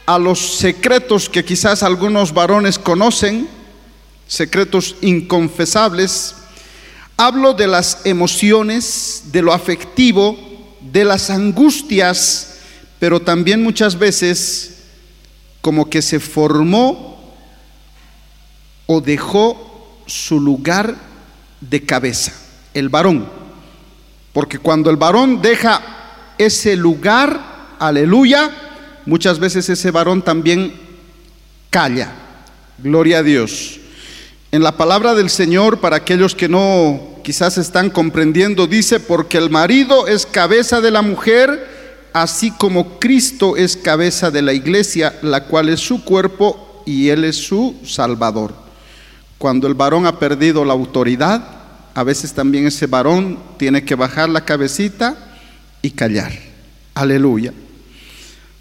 [0.06, 3.48] a los secretos que quizás algunos varones conocen,
[4.26, 6.34] secretos inconfesables,
[7.16, 10.36] hablo de las emociones, de lo afectivo,
[10.80, 12.58] de las angustias,
[12.98, 14.82] pero también muchas veces
[15.60, 17.34] como que se formó
[18.86, 20.96] o dejó su lugar
[21.60, 22.32] de cabeza,
[22.74, 23.28] el varón.
[24.32, 25.80] Porque cuando el varón deja
[26.38, 28.50] ese lugar, aleluya,
[29.06, 30.74] muchas veces ese varón también
[31.70, 32.12] calla.
[32.78, 33.78] Gloria a Dios.
[34.54, 39.48] En la palabra del Señor, para aquellos que no quizás están comprendiendo, dice, porque el
[39.48, 45.44] marido es cabeza de la mujer, así como Cristo es cabeza de la iglesia, la
[45.44, 48.52] cual es su cuerpo y él es su salvador.
[49.38, 51.42] Cuando el varón ha perdido la autoridad,
[51.94, 55.16] a veces también ese varón tiene que bajar la cabecita
[55.80, 56.30] y callar.
[56.92, 57.54] Aleluya.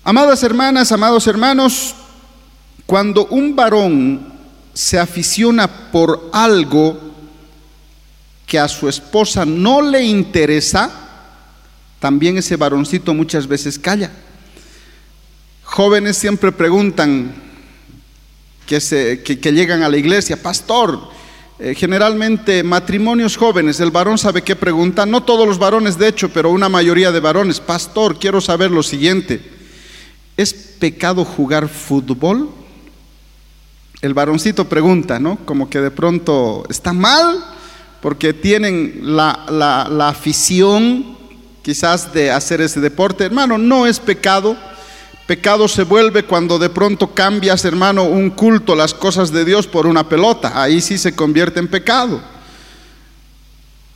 [0.06, 1.96] Amadas hermanas, amados hermanos,
[2.86, 4.31] cuando un varón
[4.74, 7.12] se aficiona por algo
[8.46, 10.92] que a su esposa no le interesa,
[12.00, 14.12] también ese varoncito muchas veces calla.
[15.64, 17.34] Jóvenes siempre preguntan
[18.66, 21.00] que, se, que, llegan a la iglesia, pastor,
[21.60, 26.30] eh, generalmente matrimonios jóvenes, el varón sabe qué pregunta, no todos los varones de hecho,
[26.30, 29.42] pero una mayoría de varones, pastor, quiero saber lo siguiente,
[30.36, 32.50] ¿es pecado jugar fútbol?
[34.02, 35.38] El varoncito pregunta, ¿no?
[35.46, 37.44] Como que de pronto está mal
[38.02, 41.18] porque tienen la, afición
[41.62, 43.26] quizás de hacer ese deporte.
[43.26, 44.58] Hermano, no es pecado.
[45.28, 49.86] Pecado se vuelve cuando de pronto cambias, hermano, un culto, las cosas de Dios por
[49.86, 50.60] una pelota.
[50.60, 52.20] Ahí sí se convierte en pecado.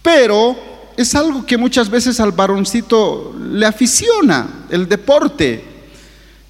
[0.03, 0.55] Pero
[0.95, 5.74] es algo que muchas veces al varoncito le aficiona, el deporte.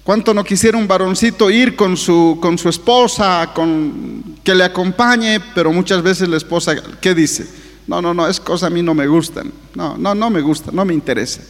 [0.06, 5.40] ¿Cuánto no quisiera un varoncito ir con su, con su esposa, con, que le acompañe,
[5.52, 7.44] pero muchas veces la esposa, ¿qué dice?
[7.88, 9.52] No, no, no, es cosa a mí no me gustan.
[9.74, 11.40] No, no, no me gusta, no me interesa.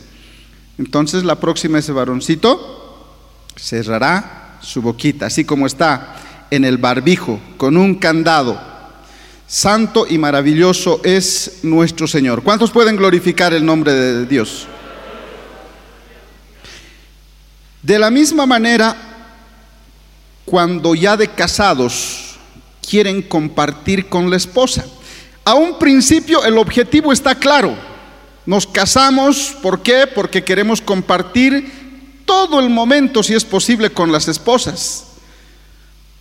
[0.78, 3.04] Entonces la próxima ese varoncito
[3.56, 8.58] cerrará su boquita, así como está en el barbijo, con un candado.
[9.46, 12.42] Santo y maravilloso es nuestro Señor.
[12.42, 14.66] ¿Cuántos pueden glorificar el nombre de Dios?
[17.86, 18.96] De la misma manera,
[20.44, 22.34] cuando ya de casados
[22.84, 24.84] quieren compartir con la esposa.
[25.44, 27.76] A un principio el objetivo está claro.
[28.44, 30.08] Nos casamos, ¿por qué?
[30.12, 35.04] Porque queremos compartir todo el momento, si es posible, con las esposas.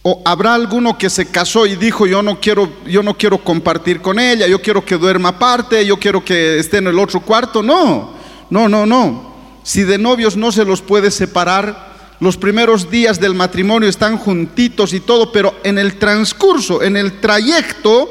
[0.04, 4.02] ¿O habrá alguno que se casó y dijo, yo no quiero, yo no quiero compartir
[4.02, 7.64] con ella, yo quiero que duerma aparte, yo quiero que esté en el otro cuarto?
[7.64, 8.14] No,
[8.52, 9.35] no, no, no.
[9.66, 14.94] Si de novios no se los puede separar, los primeros días del matrimonio están juntitos
[14.94, 18.08] y todo, pero en el transcurso, en el trayecto,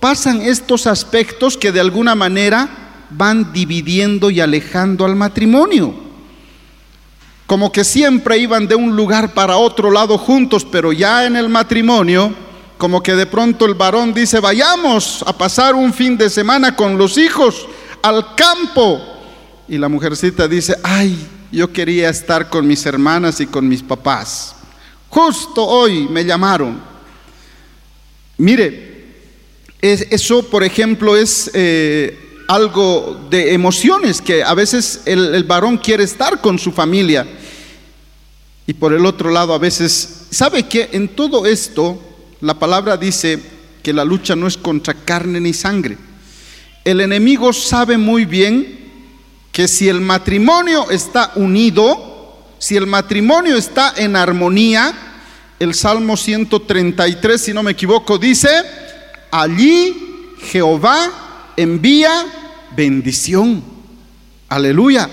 [0.00, 6.06] pasan estos aspectos que de alguna manera van dividiendo y alejando al matrimonio
[7.46, 11.48] como que siempre iban de un lugar para otro lado juntos, pero ya en el
[11.48, 12.34] matrimonio,
[12.76, 16.98] como que de pronto el varón dice, vayamos a pasar un fin de semana con
[16.98, 17.66] los hijos
[18.02, 19.00] al campo.
[19.68, 21.16] Y la mujercita dice, ay,
[21.50, 24.54] yo quería estar con mis hermanas y con mis papás.
[25.08, 26.80] Justo hoy me llamaron.
[28.38, 29.04] Mire,
[29.80, 36.40] eso por ejemplo es eh, algo de emociones, que a veces el, varón quiere estar
[36.40, 37.26] con su familia.
[38.66, 42.00] Y por el otro lado, a veces, ¿sabe que en todo esto
[42.40, 43.40] la palabra dice
[43.82, 45.96] que la lucha no es contra carne ni sangre?
[46.84, 48.85] El enemigo sabe muy bien
[49.56, 54.92] que si el matrimonio está unido, si el matrimonio está en armonía,
[55.58, 58.50] el Salmo 133, si no me equivoco, dice,
[59.30, 61.10] allí Jehová
[61.56, 62.26] envía
[62.76, 63.64] bendición.
[64.50, 65.08] Aleluya.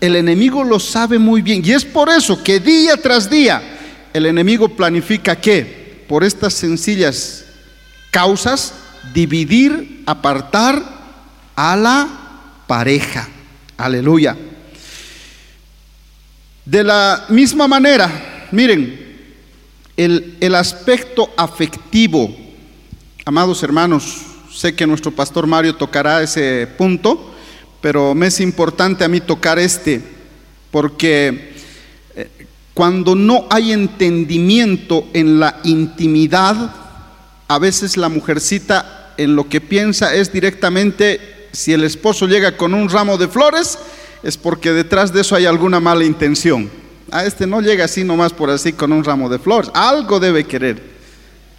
[0.00, 1.60] El enemigo lo sabe muy bien.
[1.62, 3.62] Y es por eso que día tras día
[4.14, 7.44] el enemigo planifica que, por estas sencillas
[8.10, 8.72] causas,
[9.12, 10.82] dividir, apartar
[11.54, 12.08] a la
[12.66, 13.28] pareja.
[13.76, 14.36] Aleluya.
[16.64, 19.06] De la misma manera, miren,
[19.96, 22.34] el, el aspecto afectivo,
[23.24, 27.34] amados hermanos, Sé que nuestro pastor Mario tocará ese punto,
[27.82, 30.00] pero me es importante a mí tocar este,
[30.70, 31.52] porque
[32.14, 32.30] eh,
[32.72, 36.74] cuando no hay entendimiento en la intimidad,
[37.48, 41.20] a veces la mujercita en lo que piensa es directamente,
[41.56, 43.78] si el esposo llega con un ramo de flores,
[44.22, 46.70] es porque detrás de eso hay alguna mala intención.
[47.10, 49.70] A este no llega así nomás por así con un ramo de flores.
[49.72, 50.82] Algo debe querer.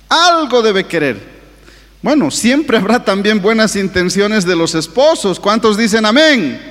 [0.09, 1.37] Algo debe querer.
[2.01, 5.39] Bueno, siempre habrá también buenas intenciones de los esposos.
[5.39, 6.61] ¿Cuántos dicen amén?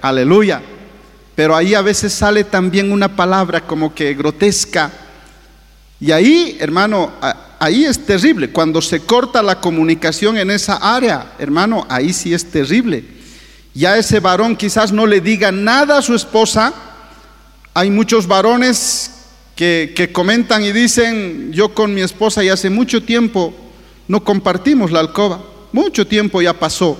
[0.00, 0.62] Aleluya.
[1.34, 4.90] Pero ahí a veces sale también una palabra como que grotesca.
[6.00, 7.12] Y ahí, hermano,
[7.64, 8.50] ahí es terrible.
[8.50, 13.04] Cuando se corta la comunicación en esa área, hermano, ahí sí es terrible.
[13.72, 16.74] Ya ese varón quizás no le diga nada a su esposa.
[17.72, 19.10] Hay muchos varones
[19.56, 23.54] que, comentan y dicen, yo con mi esposa ya hace mucho tiempo
[24.08, 25.42] no compartimos la alcoba.
[25.72, 26.98] Mucho tiempo ya pasó.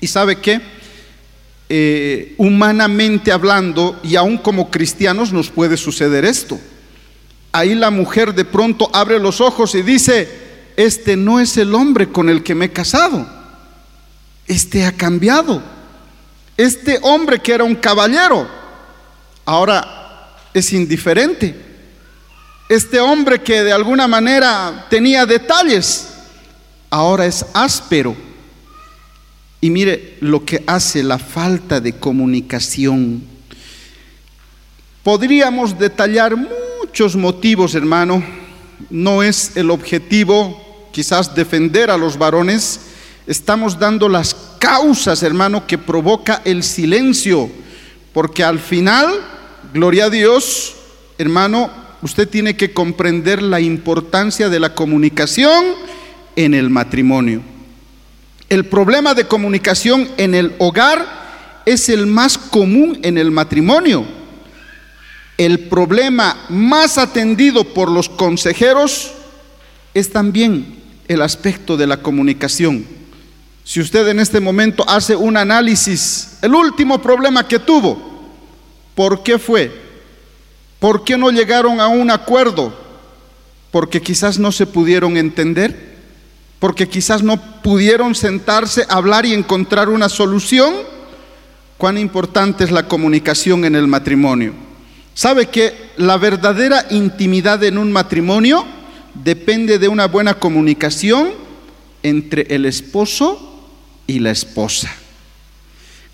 [0.00, 0.60] ¿Y sabe qué?
[1.68, 6.58] Eh, humanamente hablando, y aún como cristianos nos puede suceder esto.
[7.56, 10.28] Ahí la mujer de pronto abre los ojos y dice,
[10.76, 13.26] este no es el hombre con el que me he casado.
[14.46, 15.62] Este ha cambiado.
[16.58, 18.46] Este hombre que era un caballero,
[19.46, 21.56] ahora es indiferente.
[22.68, 26.08] Este hombre que de alguna manera tenía detalles,
[26.90, 28.14] ahora es áspero.
[29.62, 33.24] Y mire lo que hace la falta de comunicación.
[35.02, 36.36] Podríamos detallar
[36.96, 38.24] muchos motivos, hermano.
[38.88, 42.80] No es el objetivo quizás defender a los varones.
[43.26, 47.50] Estamos dando las causas, hermano, que provoca el silencio.
[48.14, 49.12] Porque al final,
[49.74, 50.74] gloria a Dios,
[51.18, 51.70] hermano,
[52.00, 55.66] usted tiene que comprender la importancia de la comunicación
[56.34, 57.42] en el matrimonio.
[58.48, 64.15] El problema de comunicación en el hogar es el más común en el matrimonio.
[65.38, 69.12] El problema más atendido por los consejeros
[69.92, 72.86] es también el aspecto de la comunicación.
[73.64, 78.00] Si usted en este momento hace un análisis, el último problema que tuvo,
[78.94, 79.70] ¿por qué fue?
[80.78, 82.72] ¿Por qué no llegaron a un acuerdo?
[83.70, 85.96] Porque quizás no se pudieron entender,
[86.58, 90.74] porque quizás no pudieron sentarse, hablar y encontrar una solución.
[91.76, 94.65] Cuán importante es la comunicación en el matrimonio.
[95.16, 98.64] ¿Sabe que la verdadera intimidad en un matrimonio
[99.14, 101.30] depende de una buena comunicación
[102.02, 103.64] entre el esposo
[104.06, 104.94] y la esposa?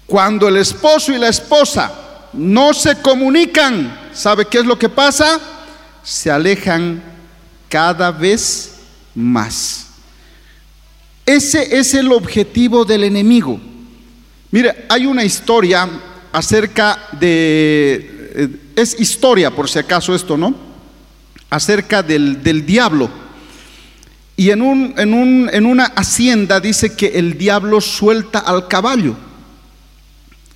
[0.07, 1.93] Cuando el esposo y la esposa
[2.33, 5.41] no se comunican, ¿sabe qué es lo que pasa?
[6.03, 7.03] se alejan
[7.69, 8.75] cada vez
[9.15, 9.87] más.
[11.25, 13.61] Ese es el objetivo del enemigo.
[14.51, 15.89] Mire, hay una historia
[16.33, 20.55] acerca de, eh, es historia por si acaso esto, ¿no?
[21.51, 23.11] Acerca del, del diablo.
[24.37, 29.15] Y en, un, en, un, en una hacienda dice que el diablo suelta al caballo.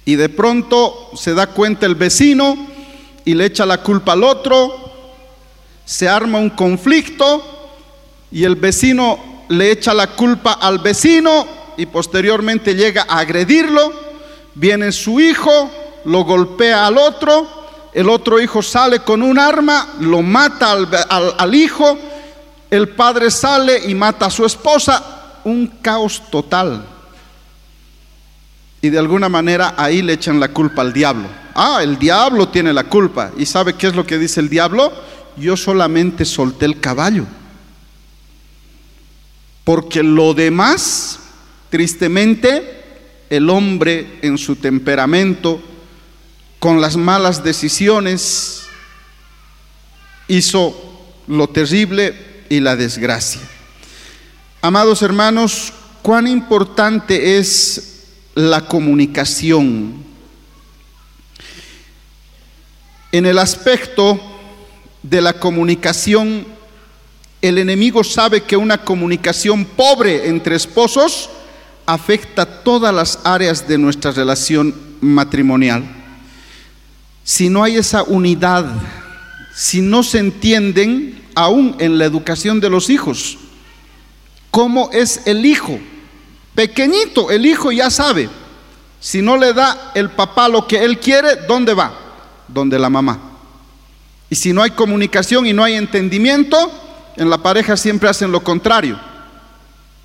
[0.04, 2.56] Y de pronto se da cuenta el vecino
[3.24, 4.72] y le echa la culpa al otro.
[5.84, 7.42] Se arma un conflicto
[8.30, 11.46] y el vecino le echa la culpa al vecino
[11.76, 13.92] y posteriormente llega a agredirlo.
[14.54, 15.70] Viene su hijo,
[16.06, 17.65] lo golpea al otro,
[17.96, 21.98] el otro hijo sale con un arma, lo mata al, hijo,
[22.70, 26.84] el padre sale y mata a su esposa, un caos total.
[28.82, 31.26] Y de alguna manera ahí le echan la culpa al diablo.
[31.54, 33.30] Ah, el diablo tiene la culpa.
[33.38, 34.92] ¿Y sabe qué es lo que dice el diablo?
[35.38, 37.24] Yo solamente solté el caballo.
[39.64, 41.18] Porque lo demás,
[41.70, 45.62] tristemente, el hombre en su temperamento,
[46.58, 48.62] con las malas decisiones,
[50.28, 50.74] hizo
[51.26, 53.40] lo terrible y la desgracia.
[54.62, 58.04] Amados hermanos, cuán importante es
[58.34, 60.04] la comunicación.
[63.12, 64.20] En el aspecto
[65.02, 66.46] de la comunicación,
[67.40, 71.30] el enemigo sabe que una comunicación pobre entre esposos
[71.86, 75.95] afecta todas las áreas de nuestra relación matrimonial.
[77.26, 78.66] Si no hay esa unidad,
[79.52, 83.36] si no se entienden, aún en la educación de los hijos,
[84.52, 85.76] cómo es el hijo,
[86.54, 88.30] pequeñito, el hijo ya sabe,
[89.00, 91.98] si no le da el papá lo que él quiere, ¿dónde va?
[92.46, 93.18] Donde la mamá.
[94.30, 96.56] Y si no hay comunicación y no hay entendimiento,
[97.16, 99.00] en la pareja siempre hacen lo contrario.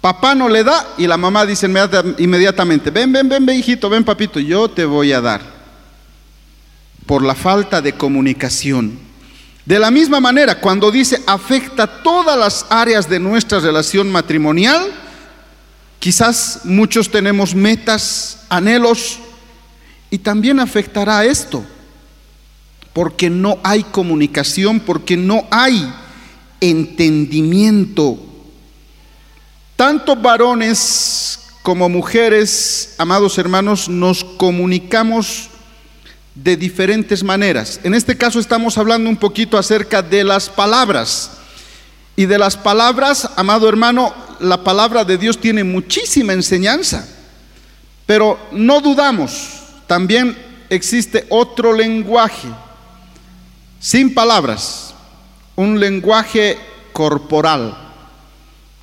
[0.01, 1.67] Papá no le da y la mamá dice
[2.17, 5.60] inmediatamente, ven, ven, ven, ven, hijito, ven, papito, yo te voy a dar.
[7.11, 8.97] Por la falta de comunicación.
[9.65, 14.89] De la misma manera, cuando dice afecta todas las áreas de nuestra relación matrimonial,
[15.99, 19.19] quizás muchos tenemos metas, anhelos,
[20.09, 21.65] y también afectará esto,
[22.93, 25.93] porque no hay comunicación, porque no hay
[26.61, 28.17] entendimiento.
[29.75, 35.50] Tanto varones como mujeres, amados hermanos, nos comunicamos
[36.35, 37.79] de diferentes maneras.
[37.83, 41.31] En este caso estamos hablando un poquito acerca de las palabras.
[42.15, 47.07] Y de las palabras, amado hermano, la palabra de Dios tiene muchísima enseñanza.
[48.05, 50.37] Pero no dudamos, también
[50.69, 52.47] existe otro lenguaje,
[53.79, 54.93] sin palabras,
[55.55, 56.57] un lenguaje
[56.91, 57.77] corporal.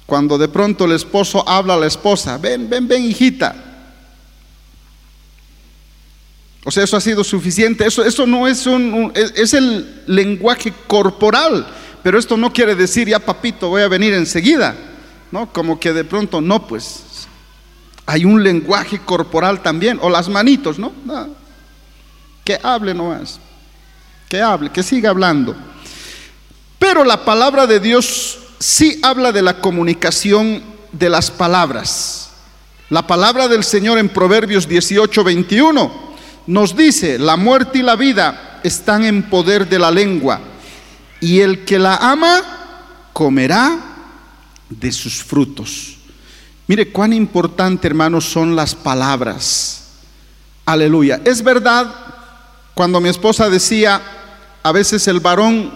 [0.07, 3.68] Cuando de pronto el esposo habla a la esposa, ven, ven, ven, hijita.
[6.65, 7.87] O sea, eso ha sido suficiente.
[7.87, 11.67] Eso, eso no es un, es, el lenguaje corporal.
[12.03, 14.75] Pero esto no quiere decir, ya papito, voy a venir enseguida.
[15.31, 15.53] ¿No?
[15.53, 17.27] Como que de pronto no, pues.
[18.07, 19.99] Hay un lenguaje corporal también.
[20.03, 20.93] O las manitos, ¿no?
[21.05, 21.29] no.
[22.45, 23.39] Que hable nomás.
[24.29, 25.55] Que hable, que siga hablando.
[26.79, 32.31] Pero la palabra de Dios sí habla de la comunicación de las palabras.
[32.91, 36.08] La palabra del Señor en Proverbios 18, 21
[36.49, 40.41] nos dice, la muerte y la vida están en poder de la lengua,
[41.21, 42.41] y el que la ama
[43.13, 43.79] comerá
[44.71, 45.99] de sus frutos.
[46.67, 49.89] Mire cuán importante, hermanos, son las palabras.
[50.65, 51.21] Aleluya.
[51.23, 51.95] Es verdad,
[52.75, 54.01] cuando mi esposa decía,
[54.63, 55.71] a veces el varón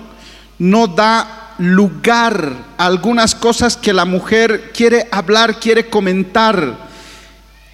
[0.59, 6.91] no da lugar a algunas cosas que la mujer quiere hablar, quiere comentar.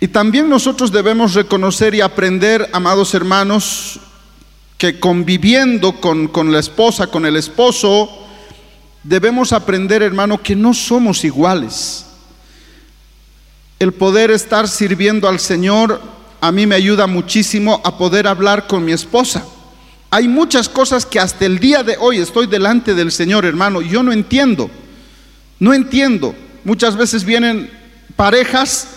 [0.01, 3.99] Y también nosotros debemos reconocer y aprender, amados hermanos,
[4.77, 8.09] que conviviendo con, con, la esposa, con el esposo,
[9.03, 12.07] debemos aprender, hermano, que no somos iguales.
[13.81, 16.01] El poder estar sirviendo al Señor
[16.41, 19.45] a mí me ayuda muchísimo a poder hablar con mi esposa.
[20.11, 24.03] Hay muchas cosas que hasta el día de hoy estoy delante del Señor, hermano, yo
[24.03, 24.71] no entiendo.
[25.59, 26.35] No entiendo.
[26.65, 27.71] Muchas veces vienen
[28.17, 28.89] parejas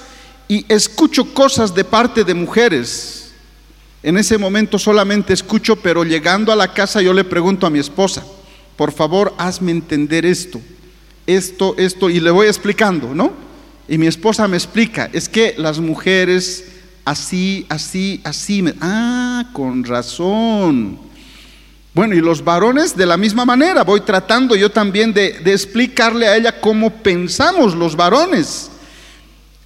[0.52, 3.32] y escucho cosas de parte de mujeres.
[4.04, 7.80] En ese momento solamente escucho, pero llegando a la casa yo le pregunto a mi
[7.80, 8.26] esposa,
[8.76, 10.60] por favor, hazme entender esto,
[11.26, 13.32] esto, esto, y le voy explicando, ¿no?
[13.88, 16.66] Y mi esposa me explica, es que las mujeres
[17.06, 18.74] así, así, así, me...
[18.82, 21.00] ah, con razón.
[21.94, 26.28] Bueno, y los varones de la misma manera, voy tratando yo también de, de, explicarle
[26.28, 28.71] a ella cómo pensamos los varones.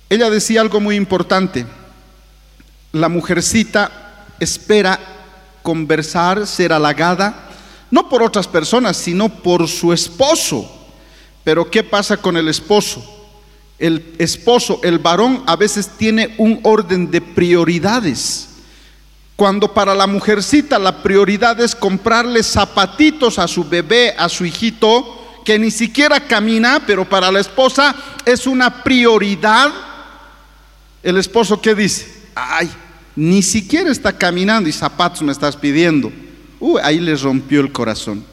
[0.10, 1.66] Ella decía algo muy importante,
[2.92, 5.00] la mujercita espera
[5.64, 7.50] conversar, ser halagada,
[7.90, 10.72] no por otras personas, sino por su esposo.
[11.44, 13.04] Pero ¿qué pasa con el esposo?
[13.80, 18.50] El esposo, el varón, a veces tiene un orden de prioridades.
[19.36, 25.42] Cuando para la mujercita la prioridad es comprarle zapatitos a su bebé, a su hijito,
[25.44, 27.96] que ni siquiera camina, pero para la esposa
[28.26, 29.72] es una prioridad,
[31.06, 32.12] el esposo ¿qué dice?
[32.34, 32.68] Ay,
[33.16, 36.12] ni siquiera está caminando y zapatos me estás pidiendo.
[36.60, 38.26] Uy, ahí le rompió el corazón.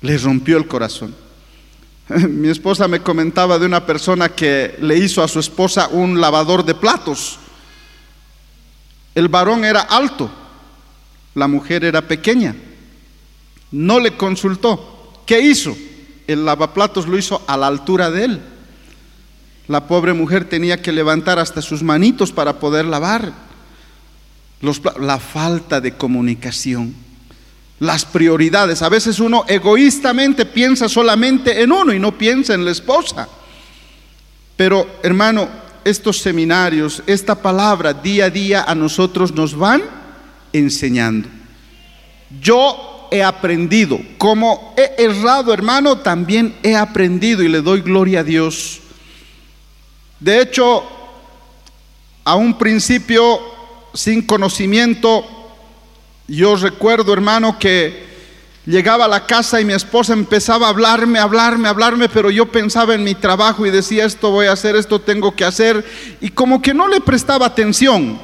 [0.00, 1.14] Le rompió el corazón.
[2.08, 6.64] Mi esposa me comentaba de una persona que le hizo a su esposa un lavador
[6.64, 7.38] de platos.
[9.14, 10.30] El varón era alto,
[11.34, 12.56] la mujer era pequeña.
[13.70, 15.20] No le consultó.
[15.26, 15.76] ¿Qué hizo?
[16.26, 18.51] El lavaplatos lo hizo a la altura de él.
[19.68, 23.32] La pobre mujer tenía que levantar hasta sus manitos para poder lavar.
[25.00, 26.94] La falta de comunicación,
[27.80, 28.82] las prioridades.
[28.82, 33.28] A veces uno egoístamente piensa solamente en uno y no piensa en la esposa.
[34.56, 35.48] Pero hermano,
[35.84, 39.82] estos seminarios, esta palabra día a día a nosotros nos van
[40.52, 41.28] enseñando.
[42.40, 48.24] Yo he aprendido, como he errado hermano, también he aprendido y le doy gloria a
[48.24, 48.81] Dios.
[50.22, 50.84] De hecho,
[52.24, 53.40] a un principio,
[53.92, 55.24] sin conocimiento,
[56.28, 58.12] yo recuerdo hermano que
[58.64, 62.94] Llegaba a la casa y mi esposa empezaba a hablarme, hablarme, hablarme, pero yo pensaba
[62.94, 65.84] en mi trabajo y decía, esto voy a hacer, esto tengo que hacer,
[66.20, 68.20] y como que no le prestaba atención.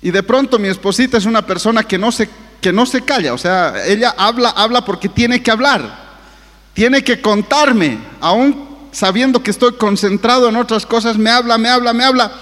[0.00, 2.28] Y de pronto mi esposita es una persona que no se,
[2.60, 6.14] que no se calla, o sea, ella habla, habla porque tiene que hablar,
[6.72, 8.63] tiene que contarme, aún
[8.94, 12.32] sabiendo que estoy concentrado en otras cosas, me habla, me habla, me habla.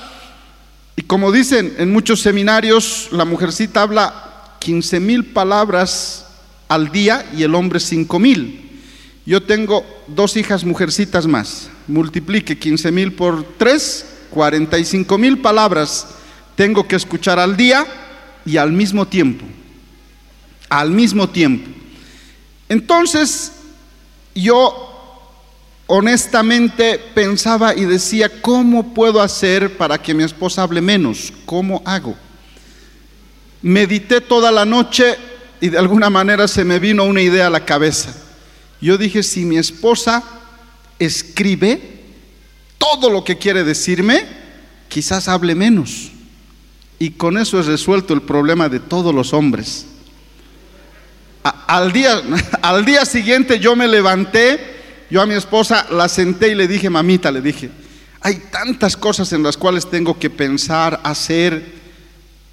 [0.95, 6.27] Y como dicen en muchos seminarios, la mujercita habla 15 mil palabras
[6.69, 8.81] al día y el hombre cinco mil.
[9.27, 11.71] Yo tengo dos hijas mujercitas más.
[11.89, 16.07] Multiplique 15 mil por 3, 45 mil palabras
[16.55, 17.87] tengo que escuchar al día
[18.45, 19.45] y al mismo tiempo.
[20.69, 21.71] Al mismo tiempo.
[22.69, 23.53] Entonces,
[24.35, 24.92] yo
[25.95, 31.31] honestamente pensaba y decía, ¿cómo puedo hacer para que mi esposa hable menos?
[31.45, 32.17] ¿Cómo hago?
[33.61, 35.19] Medité toda la noche
[35.61, 38.15] y de alguna manera se me vino una idea a la cabeza.
[38.81, 40.25] Yo dije, si mi esposa
[40.99, 42.01] escribe
[42.79, 44.25] todo lo que quiere decirme,
[44.89, 46.11] quizás hable menos.
[46.99, 49.85] Y con eso es resuelto el problema de todos los hombres.
[51.43, 52.23] al, día,
[52.63, 54.72] al día siguiente yo me levanté,
[55.13, 57.69] yo a mi esposa la senté y le dije, mamita, le dije,
[58.23, 61.71] hay tantas cosas en las cuales tengo que pensar, hacer.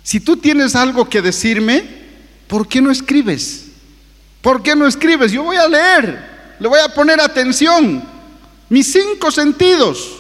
[0.03, 1.86] Si tú tienes algo que decirme,
[2.49, 3.68] ¿por qué no escribes?
[4.41, 5.32] ¿Por qué no escribes?
[5.32, 8.03] Yo voy a leer, le voy a poner atención,
[8.68, 10.18] mis cinco sentidos.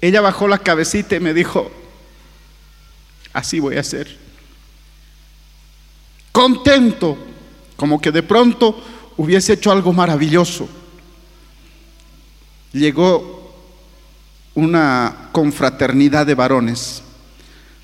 [0.00, 1.72] Ella bajó la cabecita y me dijo,
[3.32, 4.16] así voy a hacer.
[6.30, 7.18] Contento,
[7.74, 8.80] como que de pronto
[9.16, 10.68] hubiese hecho algo maravilloso.
[12.72, 13.54] Llegó
[14.54, 17.02] una confraternidad de varones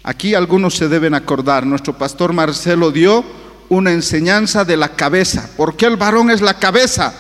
[0.04, 3.24] Aquí algunos se deben acordar, nuestro pastor Marcelo dio
[3.68, 7.14] una enseñanza de la cabeza, porque el varón es la cabeza.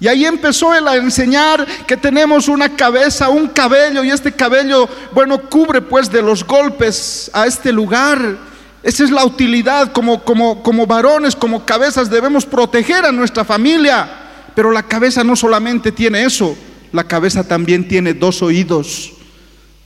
[0.00, 4.88] Y ahí empezó él a enseñar que tenemos una cabeza, un cabello, y este cabello,
[5.12, 8.53] bueno, cubre pues de los golpes a este lugar.
[8.84, 14.10] Esa es la utilidad, como, como, como varones, como cabezas, debemos proteger a nuestra familia.
[14.54, 16.54] Pero la cabeza no solamente tiene eso,
[16.92, 19.14] la cabeza también tiene dos oídos.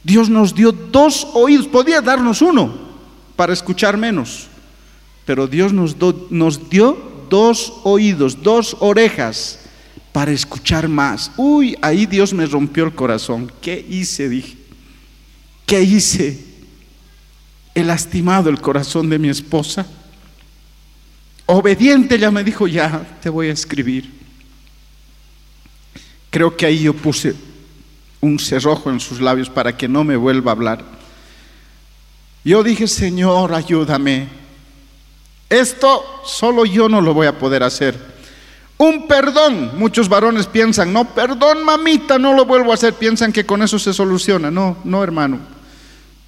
[0.02, 2.76] Dios nos dio dos oídos, podía darnos uno
[3.36, 4.48] para escuchar menos,
[5.24, 5.94] pero Dios nos,
[6.30, 6.98] nos dio
[7.30, 9.60] dos oídos, dos orejas
[10.12, 11.30] para escuchar más.
[11.36, 13.52] Uy, ahí Dios me rompió el corazón.
[13.60, 14.28] ¿Qué hice?
[14.28, 14.56] Dije.
[15.64, 16.47] ¿Qué hice?
[17.78, 19.86] He lastimado el corazón de mi esposa.
[21.46, 24.12] Obediente ya me dijo, ya, te voy a escribir.
[26.28, 27.36] Creo que ahí yo puse
[28.20, 30.84] un cerrojo en sus labios para que no me vuelva a hablar.
[32.42, 34.26] Yo dije, Señor, ayúdame.
[35.48, 37.96] Esto solo yo no lo voy a poder hacer.
[38.76, 39.78] Un perdón.
[39.78, 42.94] Muchos varones piensan, no, perdón, mamita, no lo vuelvo a hacer.
[42.94, 44.50] Piensan que con eso se soluciona.
[44.50, 45.38] No, no, hermano.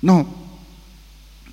[0.00, 0.39] No.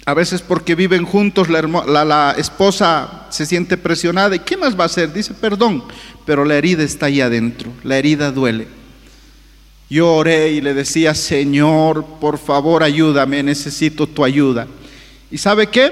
[0.08, 4.86] A veces porque viven juntos, la, esposa se siente presionada y ¿qué más va a
[4.86, 5.12] hacer?
[5.12, 5.84] Dice, perdón,
[6.26, 8.70] pero la herida está ahí adentro, la herida duele.
[9.90, 14.66] Yo oré y le decía, Señor, por favor ayúdame, necesito tu ayuda.
[15.30, 15.92] ¿Y sabe qué?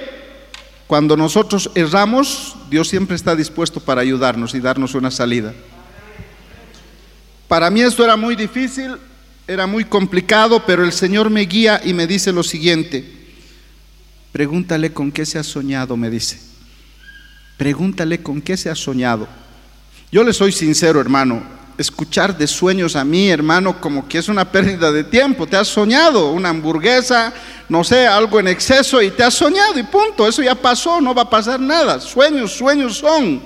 [0.88, 5.53] Cuando nosotros erramos, Dios siempre está dispuesto para ayudarnos y darnos una salida.
[7.49, 8.95] Para mí esto era muy difícil,
[9.45, 13.14] era muy complicado, pero el Señor me guía y me dice lo siguiente.
[14.36, 16.38] Pregúntale con qué se ha soñado, me dice.
[17.56, 19.30] Pregúntale con qué se ha soñado.
[20.12, 21.42] Yo le soy sincero, hermano.
[21.78, 25.48] Escuchar de sueños a mí, hermano, como que es una pérdida de tiempo.
[25.48, 27.34] Te has soñado una hamburguesa,
[27.70, 30.28] no sé, algo en exceso y te has soñado y punto.
[30.28, 32.02] Eso ya pasó, no va a pasar nada.
[32.02, 33.42] Sueños, sueños son.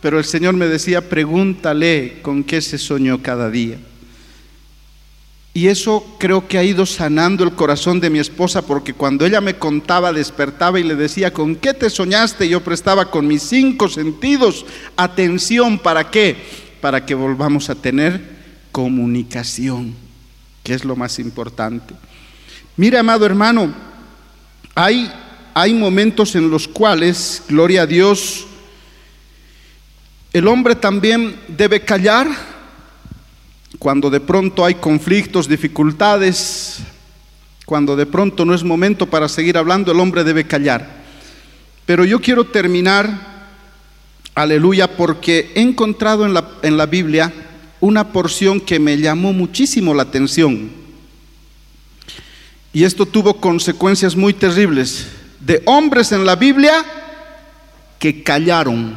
[0.00, 3.78] Pero el Señor me decía, pregúntale con qué se soñó cada día.
[5.56, 9.40] Y eso creo que ha ido sanando el corazón de mi esposa porque cuando ella
[9.40, 12.46] me contaba, despertaba y le decía, ¿con qué te soñaste?
[12.46, 14.66] Yo prestaba con mis cinco sentidos
[14.98, 15.78] atención.
[15.78, 16.36] ¿Para qué?
[16.82, 18.36] Para que volvamos a tener
[18.70, 19.94] comunicación,
[20.62, 21.94] que es lo más importante.
[22.76, 23.72] Mire, amado hermano,
[24.74, 25.10] hay,
[25.54, 28.46] hay momentos en los cuales, gloria a Dios,
[30.34, 32.55] el hombre también debe callar
[33.78, 36.78] cuando de pronto hay conflictos, dificultades,
[37.64, 41.04] cuando de pronto no es momento para seguir hablando, el hombre debe callar.
[41.84, 43.48] Pero yo quiero terminar,
[44.34, 47.32] aleluya, porque he encontrado en la, en la Biblia
[47.80, 50.70] una porción que me llamó muchísimo la atención.
[52.72, 55.08] Y esto tuvo consecuencias muy terribles
[55.40, 56.84] de hombres en la Biblia
[57.98, 58.96] que callaron,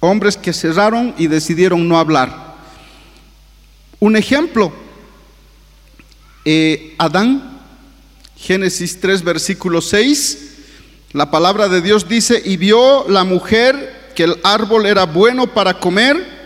[0.00, 2.45] hombres que cerraron y decidieron no hablar.
[3.98, 4.72] Un ejemplo,
[6.44, 7.60] eh, Adán,
[8.36, 10.54] Génesis 3, versículo 6,
[11.12, 15.80] la palabra de Dios dice, y vio la mujer que el árbol era bueno para
[15.80, 16.36] comer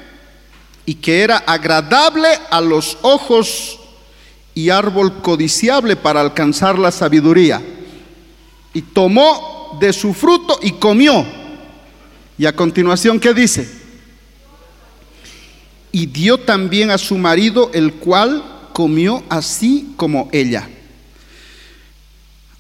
[0.87, 3.81] y que era agradable a los ojos
[4.55, 7.61] y árbol codiciable para alcanzar la sabiduría.
[8.73, 11.27] Y tomó de su fruto y comió.
[12.39, 13.80] Y a continuación, ¿qué dice?
[15.93, 20.69] Y dio también a su marido, el cual comió así como ella.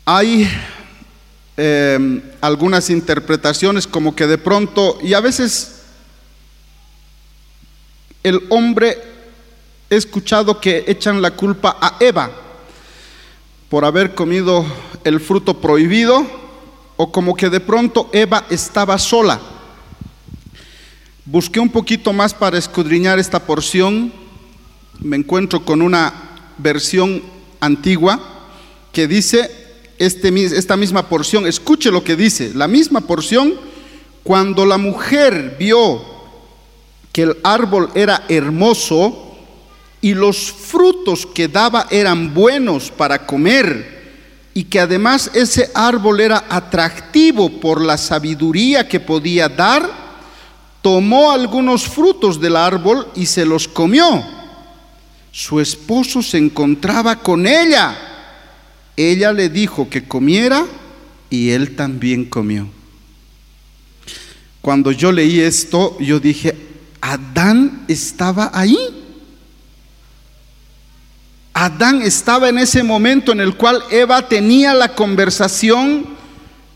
[0.04, 0.48] Hay
[1.56, 5.80] eh, algunas interpretaciones como que de pronto, y a veces
[8.22, 8.98] el hombre,
[9.88, 12.30] he escuchado que echan la culpa a Eva
[13.68, 14.64] por haber comido
[15.04, 16.26] el fruto prohibido,
[16.96, 19.40] o como que de pronto Eva estaba sola.
[21.26, 24.12] Busqué un poquito más para escudriñar esta porción.
[25.00, 26.14] Me encuentro con una
[26.56, 27.22] versión
[27.60, 28.18] antigua
[28.90, 29.50] que dice
[29.98, 31.46] este, esta misma porción.
[31.46, 32.52] Escuche lo que dice.
[32.54, 33.54] La misma porción,
[34.22, 36.02] cuando la mujer vio
[37.12, 39.36] que el árbol era hermoso
[40.00, 44.00] y los frutos que daba eran buenos para comer
[44.54, 49.99] y que además ese árbol era atractivo por la sabiduría que podía dar,
[50.82, 54.24] tomó algunos frutos del árbol y se los comió.
[55.32, 57.96] Su esposo se encontraba con ella.
[58.96, 60.66] Ella le dijo que comiera
[61.28, 62.68] y él también comió.
[64.60, 66.54] Cuando yo leí esto, yo dije,
[67.00, 68.76] Adán estaba ahí.
[71.54, 76.06] Adán estaba en ese momento en el cual Eva tenía la conversación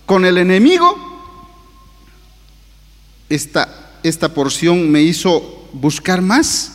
[0.06, 1.12] con el enemigo.
[3.28, 6.72] Esta esta porción me hizo buscar más.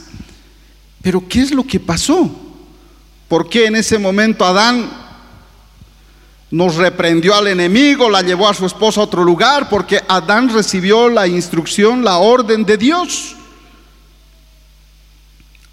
[1.02, 2.30] Pero ¿qué es lo que pasó?
[3.30, 4.90] ¿Por qué en ese momento Adán
[6.50, 9.70] nos reprendió al enemigo, la llevó a su esposa a otro lugar?
[9.70, 13.36] Porque Adán recibió la instrucción, la orden de Dios.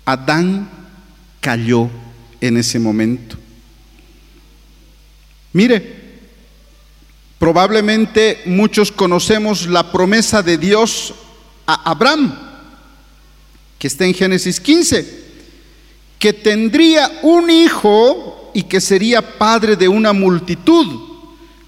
[0.04, 0.68] Adán
[1.40, 1.88] cayó
[2.42, 3.36] en ese momento.
[5.54, 6.20] Mire,
[7.38, 11.14] probablemente muchos conocemos la promesa de Dios
[11.66, 12.34] a Abraham,
[13.78, 15.26] que está en Génesis 15,
[16.18, 20.86] que tendría un hijo y que sería padre de una multitud,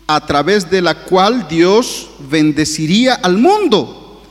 [0.07, 4.23] a través de la cual Dios bendeciría al mundo.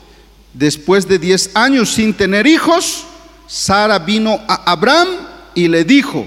[0.52, 3.04] Después de diez años sin tener hijos,
[3.46, 5.08] Sara vino a Abraham
[5.54, 6.26] y le dijo,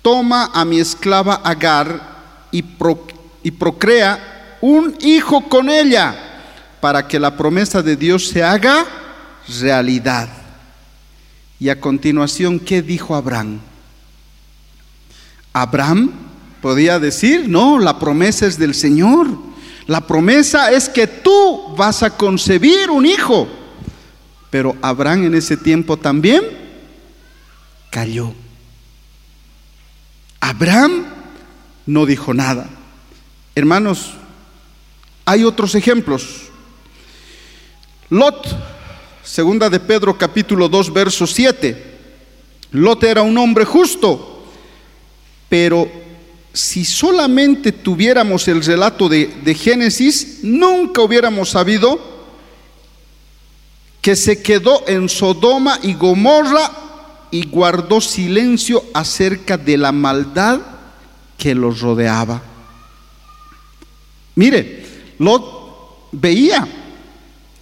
[0.00, 2.64] toma a mi esclava Agar y,
[3.42, 6.31] y procrea un hijo con ella
[6.82, 8.84] para que la promesa de Dios se haga
[9.60, 10.28] realidad.
[11.60, 13.60] Y a continuación, ¿qué dijo Abraham?
[15.52, 16.10] Abraham
[16.60, 19.28] podía decir, no, la promesa es del Señor.
[19.86, 23.46] La promesa es que tú vas a concebir un hijo.
[24.50, 26.42] Pero Abraham en ese tiempo también
[27.90, 28.34] cayó.
[30.40, 31.04] Abraham
[31.86, 32.68] no dijo nada.
[33.54, 34.14] Hermanos,
[35.24, 36.48] hay otros ejemplos.
[38.12, 38.46] Lot,
[39.24, 41.82] segunda de Pedro capítulo 2, verso 7.
[42.72, 44.44] Lot era un hombre justo,
[45.48, 45.90] pero
[46.52, 51.98] si solamente tuviéramos el relato de, de, Génesis, nunca hubiéramos sabido
[54.02, 56.70] que se quedó en Sodoma y Gomorra
[57.30, 60.60] y guardó silencio acerca de la maldad
[61.38, 62.42] que los rodeaba.
[64.34, 64.84] Mire,
[65.18, 66.81] Lot veía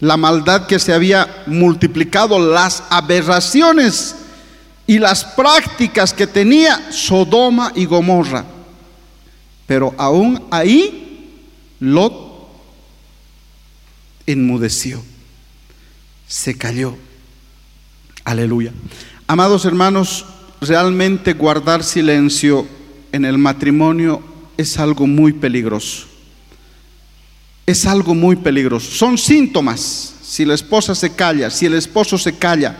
[0.00, 4.16] la maldad que se había multiplicado, las aberraciones
[4.86, 8.44] y las prácticas que tenía Sodoma y Gomorra.
[9.66, 11.38] Pero aún ahí
[11.80, 12.30] Lot
[14.26, 15.02] enmudeció,
[16.26, 16.96] se cayó.
[18.24, 18.72] Aleluya.
[19.26, 20.26] Amados hermanos,
[20.60, 22.66] realmente guardar silencio
[23.12, 24.22] en el matrimonio
[24.56, 26.09] es algo muy peligroso.
[27.66, 28.90] Es algo muy peligroso.
[28.90, 30.14] Son síntomas.
[30.22, 32.76] Si la esposa se calla, si el esposo se calla,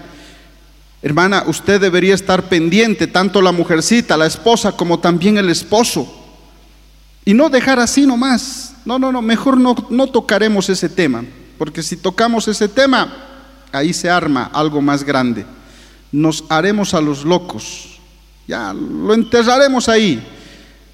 [1.03, 6.21] hermana, usted debería estar pendiente, tanto la mujercita, la esposa, como también el esposo
[7.25, 8.75] y no dejar así nomás.
[8.85, 11.25] No, no, no, mejor no, no tocaremos ese tema,
[11.59, 13.13] porque si tocamos ese tema,
[13.73, 15.45] ahí se arma algo más grande.
[16.11, 18.01] Nos haremos a los locos,
[18.49, 20.27] ya lo enterraremos ahí,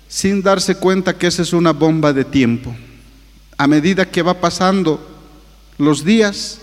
[0.08, 2.74] sin darse cuenta que esa es una bomba de tiempo.
[3.58, 5.00] A medida que va pasando
[5.78, 6.60] los días,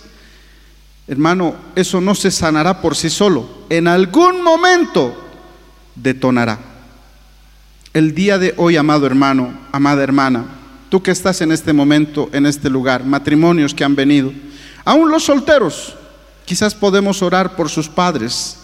[1.08, 5.16] hermano, eso no se sanará por sí solo, en algún momento
[5.96, 6.60] detonará.
[7.94, 10.46] El día de hoy, amado hermano, amada hermana,
[10.90, 14.32] tú que estás en este momento, en este lugar, matrimonios que han venido,
[14.86, 15.96] aún los solteros,
[16.46, 18.58] quizás podemos orar por sus padres.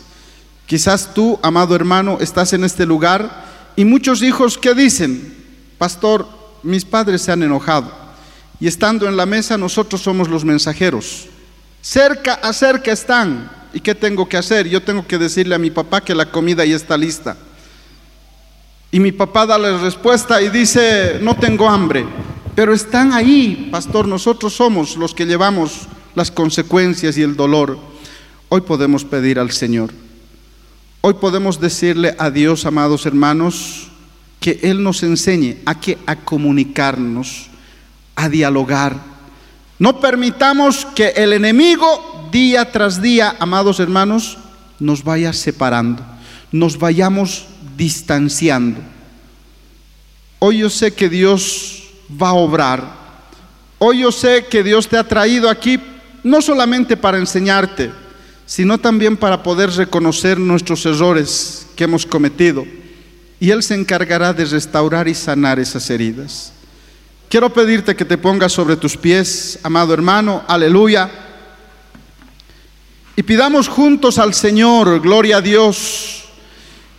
[0.65, 5.35] Quizás tú, amado hermano, estás en este lugar y muchos hijos que dicen,
[5.77, 6.27] pastor,
[6.61, 7.91] mis padres se han enojado.
[8.59, 11.27] Y estando en la mesa, nosotros somos los mensajeros.
[11.81, 13.49] Cerca a cerca están.
[13.73, 14.67] ¿Y qué tengo que hacer?
[14.67, 17.37] Yo tengo que decirle a mi papá que la comida ya está lista.
[18.91, 22.05] Y mi papá da la respuesta y dice, no tengo hambre.
[22.55, 27.77] Pero están ahí, pastor, nosotros somos los que llevamos las consecuencias y el dolor.
[28.49, 29.91] Hoy podemos pedir al Señor.
[31.01, 33.89] Hoy podemos decirle a Dios, amados hermanos,
[34.39, 37.48] que Él nos enseñe a que a comunicarnos,
[38.19, 38.97] a dialogar.
[39.77, 44.37] No permitamos que el enemigo día tras día, amados hermanos,
[44.77, 46.03] nos vaya separando,
[46.51, 47.45] nos vayamos
[47.77, 48.81] distanciando.
[50.39, 51.83] Hoy yo sé que Dios
[52.21, 52.99] va a obrar.
[53.77, 55.79] Hoy yo sé que Dios te ha traído aquí
[56.23, 57.91] no solamente para enseñarte,
[58.45, 62.65] sino también para poder reconocer nuestros errores que hemos cometido.
[63.39, 66.51] Y Él se encargará de restaurar y sanar esas heridas.
[67.29, 71.11] Quiero pedirte que te pongas sobre tus pies, amado hermano, aleluya.
[73.15, 76.23] Y pidamos juntos al Señor, gloria a Dios.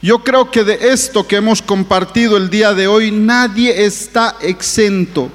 [0.01, 5.31] Yo creo que de esto que hemos compartido el día de hoy, nadie está exento.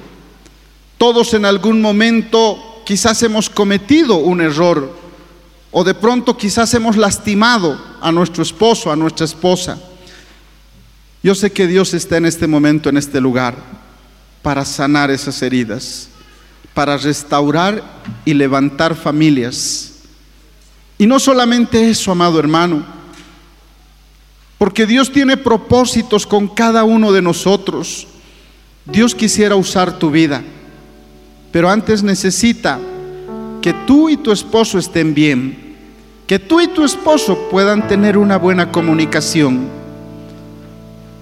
[0.96, 4.96] Todos en algún momento quizás hemos cometido un error
[5.72, 9.78] o de pronto quizás hemos lastimado a nuestro esposo, a nuestra esposa.
[11.22, 13.56] Yo sé que Dios está en este momento, en este lugar,
[14.46, 16.08] para sanar esas heridas,
[16.72, 17.82] para restaurar
[18.24, 19.94] y levantar familias.
[20.98, 22.86] Y no solamente eso, amado hermano,
[24.56, 28.06] porque Dios tiene propósitos con cada uno de nosotros.
[28.84, 30.44] Dios quisiera usar tu vida,
[31.50, 32.78] pero antes necesita
[33.60, 35.74] que tú y tu esposo estén bien,
[36.28, 39.66] que tú y tu esposo puedan tener una buena comunicación.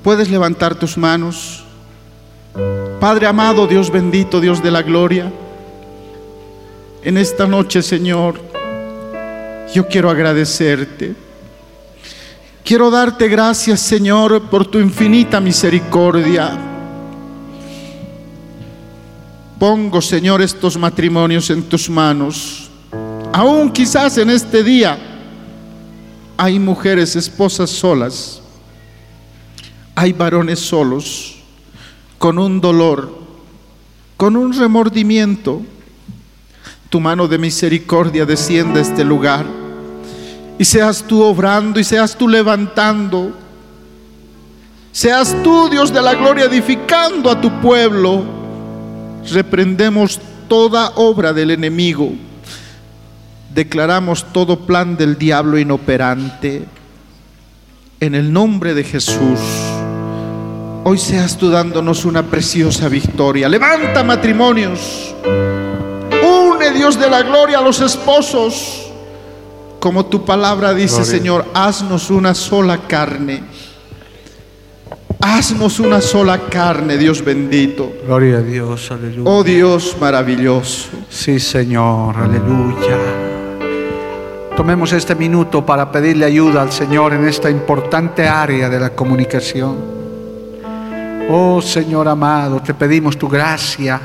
[0.03, 1.64] Puedes levantar tus manos.
[3.05, 5.31] Padre amado, Dios bendito, Dios de la gloria,
[7.03, 8.41] en esta noche, Señor,
[9.75, 11.15] yo quiero agradecerte
[12.65, 16.59] Quiero darte gracias, Señor, por tu infinita misericordia.
[19.59, 22.71] Pongo, Señor, estos matrimonios en tus manos.
[23.35, 24.97] Aún quizás en este día
[26.39, 28.41] hay mujeres, esposas solas.
[29.95, 31.34] Hay varones solos,
[32.19, 33.19] con un dolor,
[34.17, 35.62] con un remordimiento.
[36.91, 39.45] Tu mano de misericordia desciende a este lugar
[40.59, 43.33] y seas tú obrando y seas tú levantando.
[44.93, 48.25] Seas tú, Dios de la gloria, edificando a tu pueblo.
[49.33, 52.12] Reprendemos toda obra del enemigo.
[53.53, 56.65] Declaramos todo plan del diablo inoperante.
[57.99, 59.41] En el nombre de Jesús.
[60.87, 63.49] Hoy seas tú dándonos una preciosa victoria.
[63.49, 65.14] Levanta matrimonios.
[65.24, 68.93] Une Dios de la gloria a los esposos.
[69.80, 71.11] Como tu palabra dice, Gloria.
[71.11, 73.43] Señor, haznos una sola carne.
[75.22, 77.91] Haznos una sola carne, Dios bendito.
[78.05, 79.30] Gloria a Dios, aleluya.
[79.30, 80.91] Oh Dios maravilloso.
[81.09, 82.99] Sí, Señor, aleluya.
[84.55, 90.04] Tomemos este minuto para pedirle ayuda al Señor en esta importante área de la comunicación.
[91.31, 94.01] Oh Señor amado, te pedimos tu gracia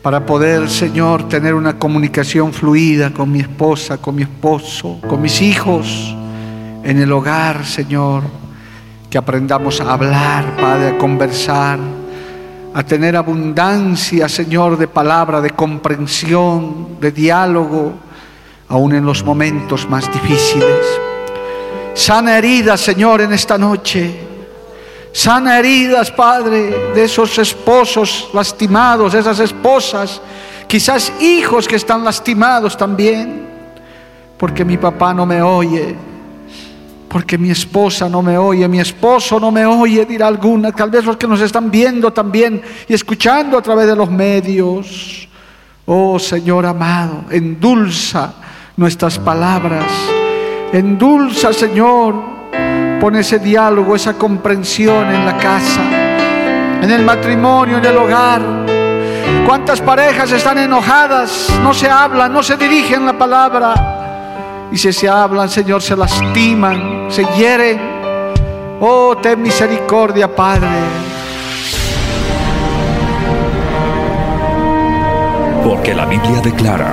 [0.00, 5.42] para poder, Señor, tener una comunicación fluida con mi esposa, con mi esposo, con mis
[5.42, 6.14] hijos,
[6.82, 8.22] en el hogar, Señor.
[9.10, 11.80] Que aprendamos a hablar, Padre, a conversar,
[12.72, 17.92] a tener abundancia, Señor, de palabra, de comprensión, de diálogo,
[18.68, 20.78] aún en los momentos más difíciles.
[21.94, 24.29] Sana heridas, Señor, en esta noche.
[25.12, 30.20] Sana heridas, Padre, de esos esposos lastimados, esas esposas,
[30.68, 33.48] quizás hijos que están lastimados también,
[34.38, 35.96] porque mi papá no me oye,
[37.08, 41.04] porque mi esposa no me oye, mi esposo no me oye, dirá alguna, tal vez
[41.04, 45.28] los que nos están viendo también y escuchando a través de los medios.
[45.86, 48.32] Oh Señor amado, endulza
[48.76, 49.90] nuestras palabras,
[50.72, 52.39] endulza Señor,
[53.00, 55.80] pon ese diálogo, esa comprensión en la casa,
[56.82, 58.42] en el matrimonio, en el hogar.
[59.46, 61.48] ¿Cuántas parejas están enojadas?
[61.62, 64.68] No se hablan, no se dirigen la palabra.
[64.70, 67.80] Y si se hablan, Señor, se lastiman, se hieren.
[68.80, 70.68] Oh, ten misericordia, Padre.
[75.64, 76.92] Porque la Biblia declara,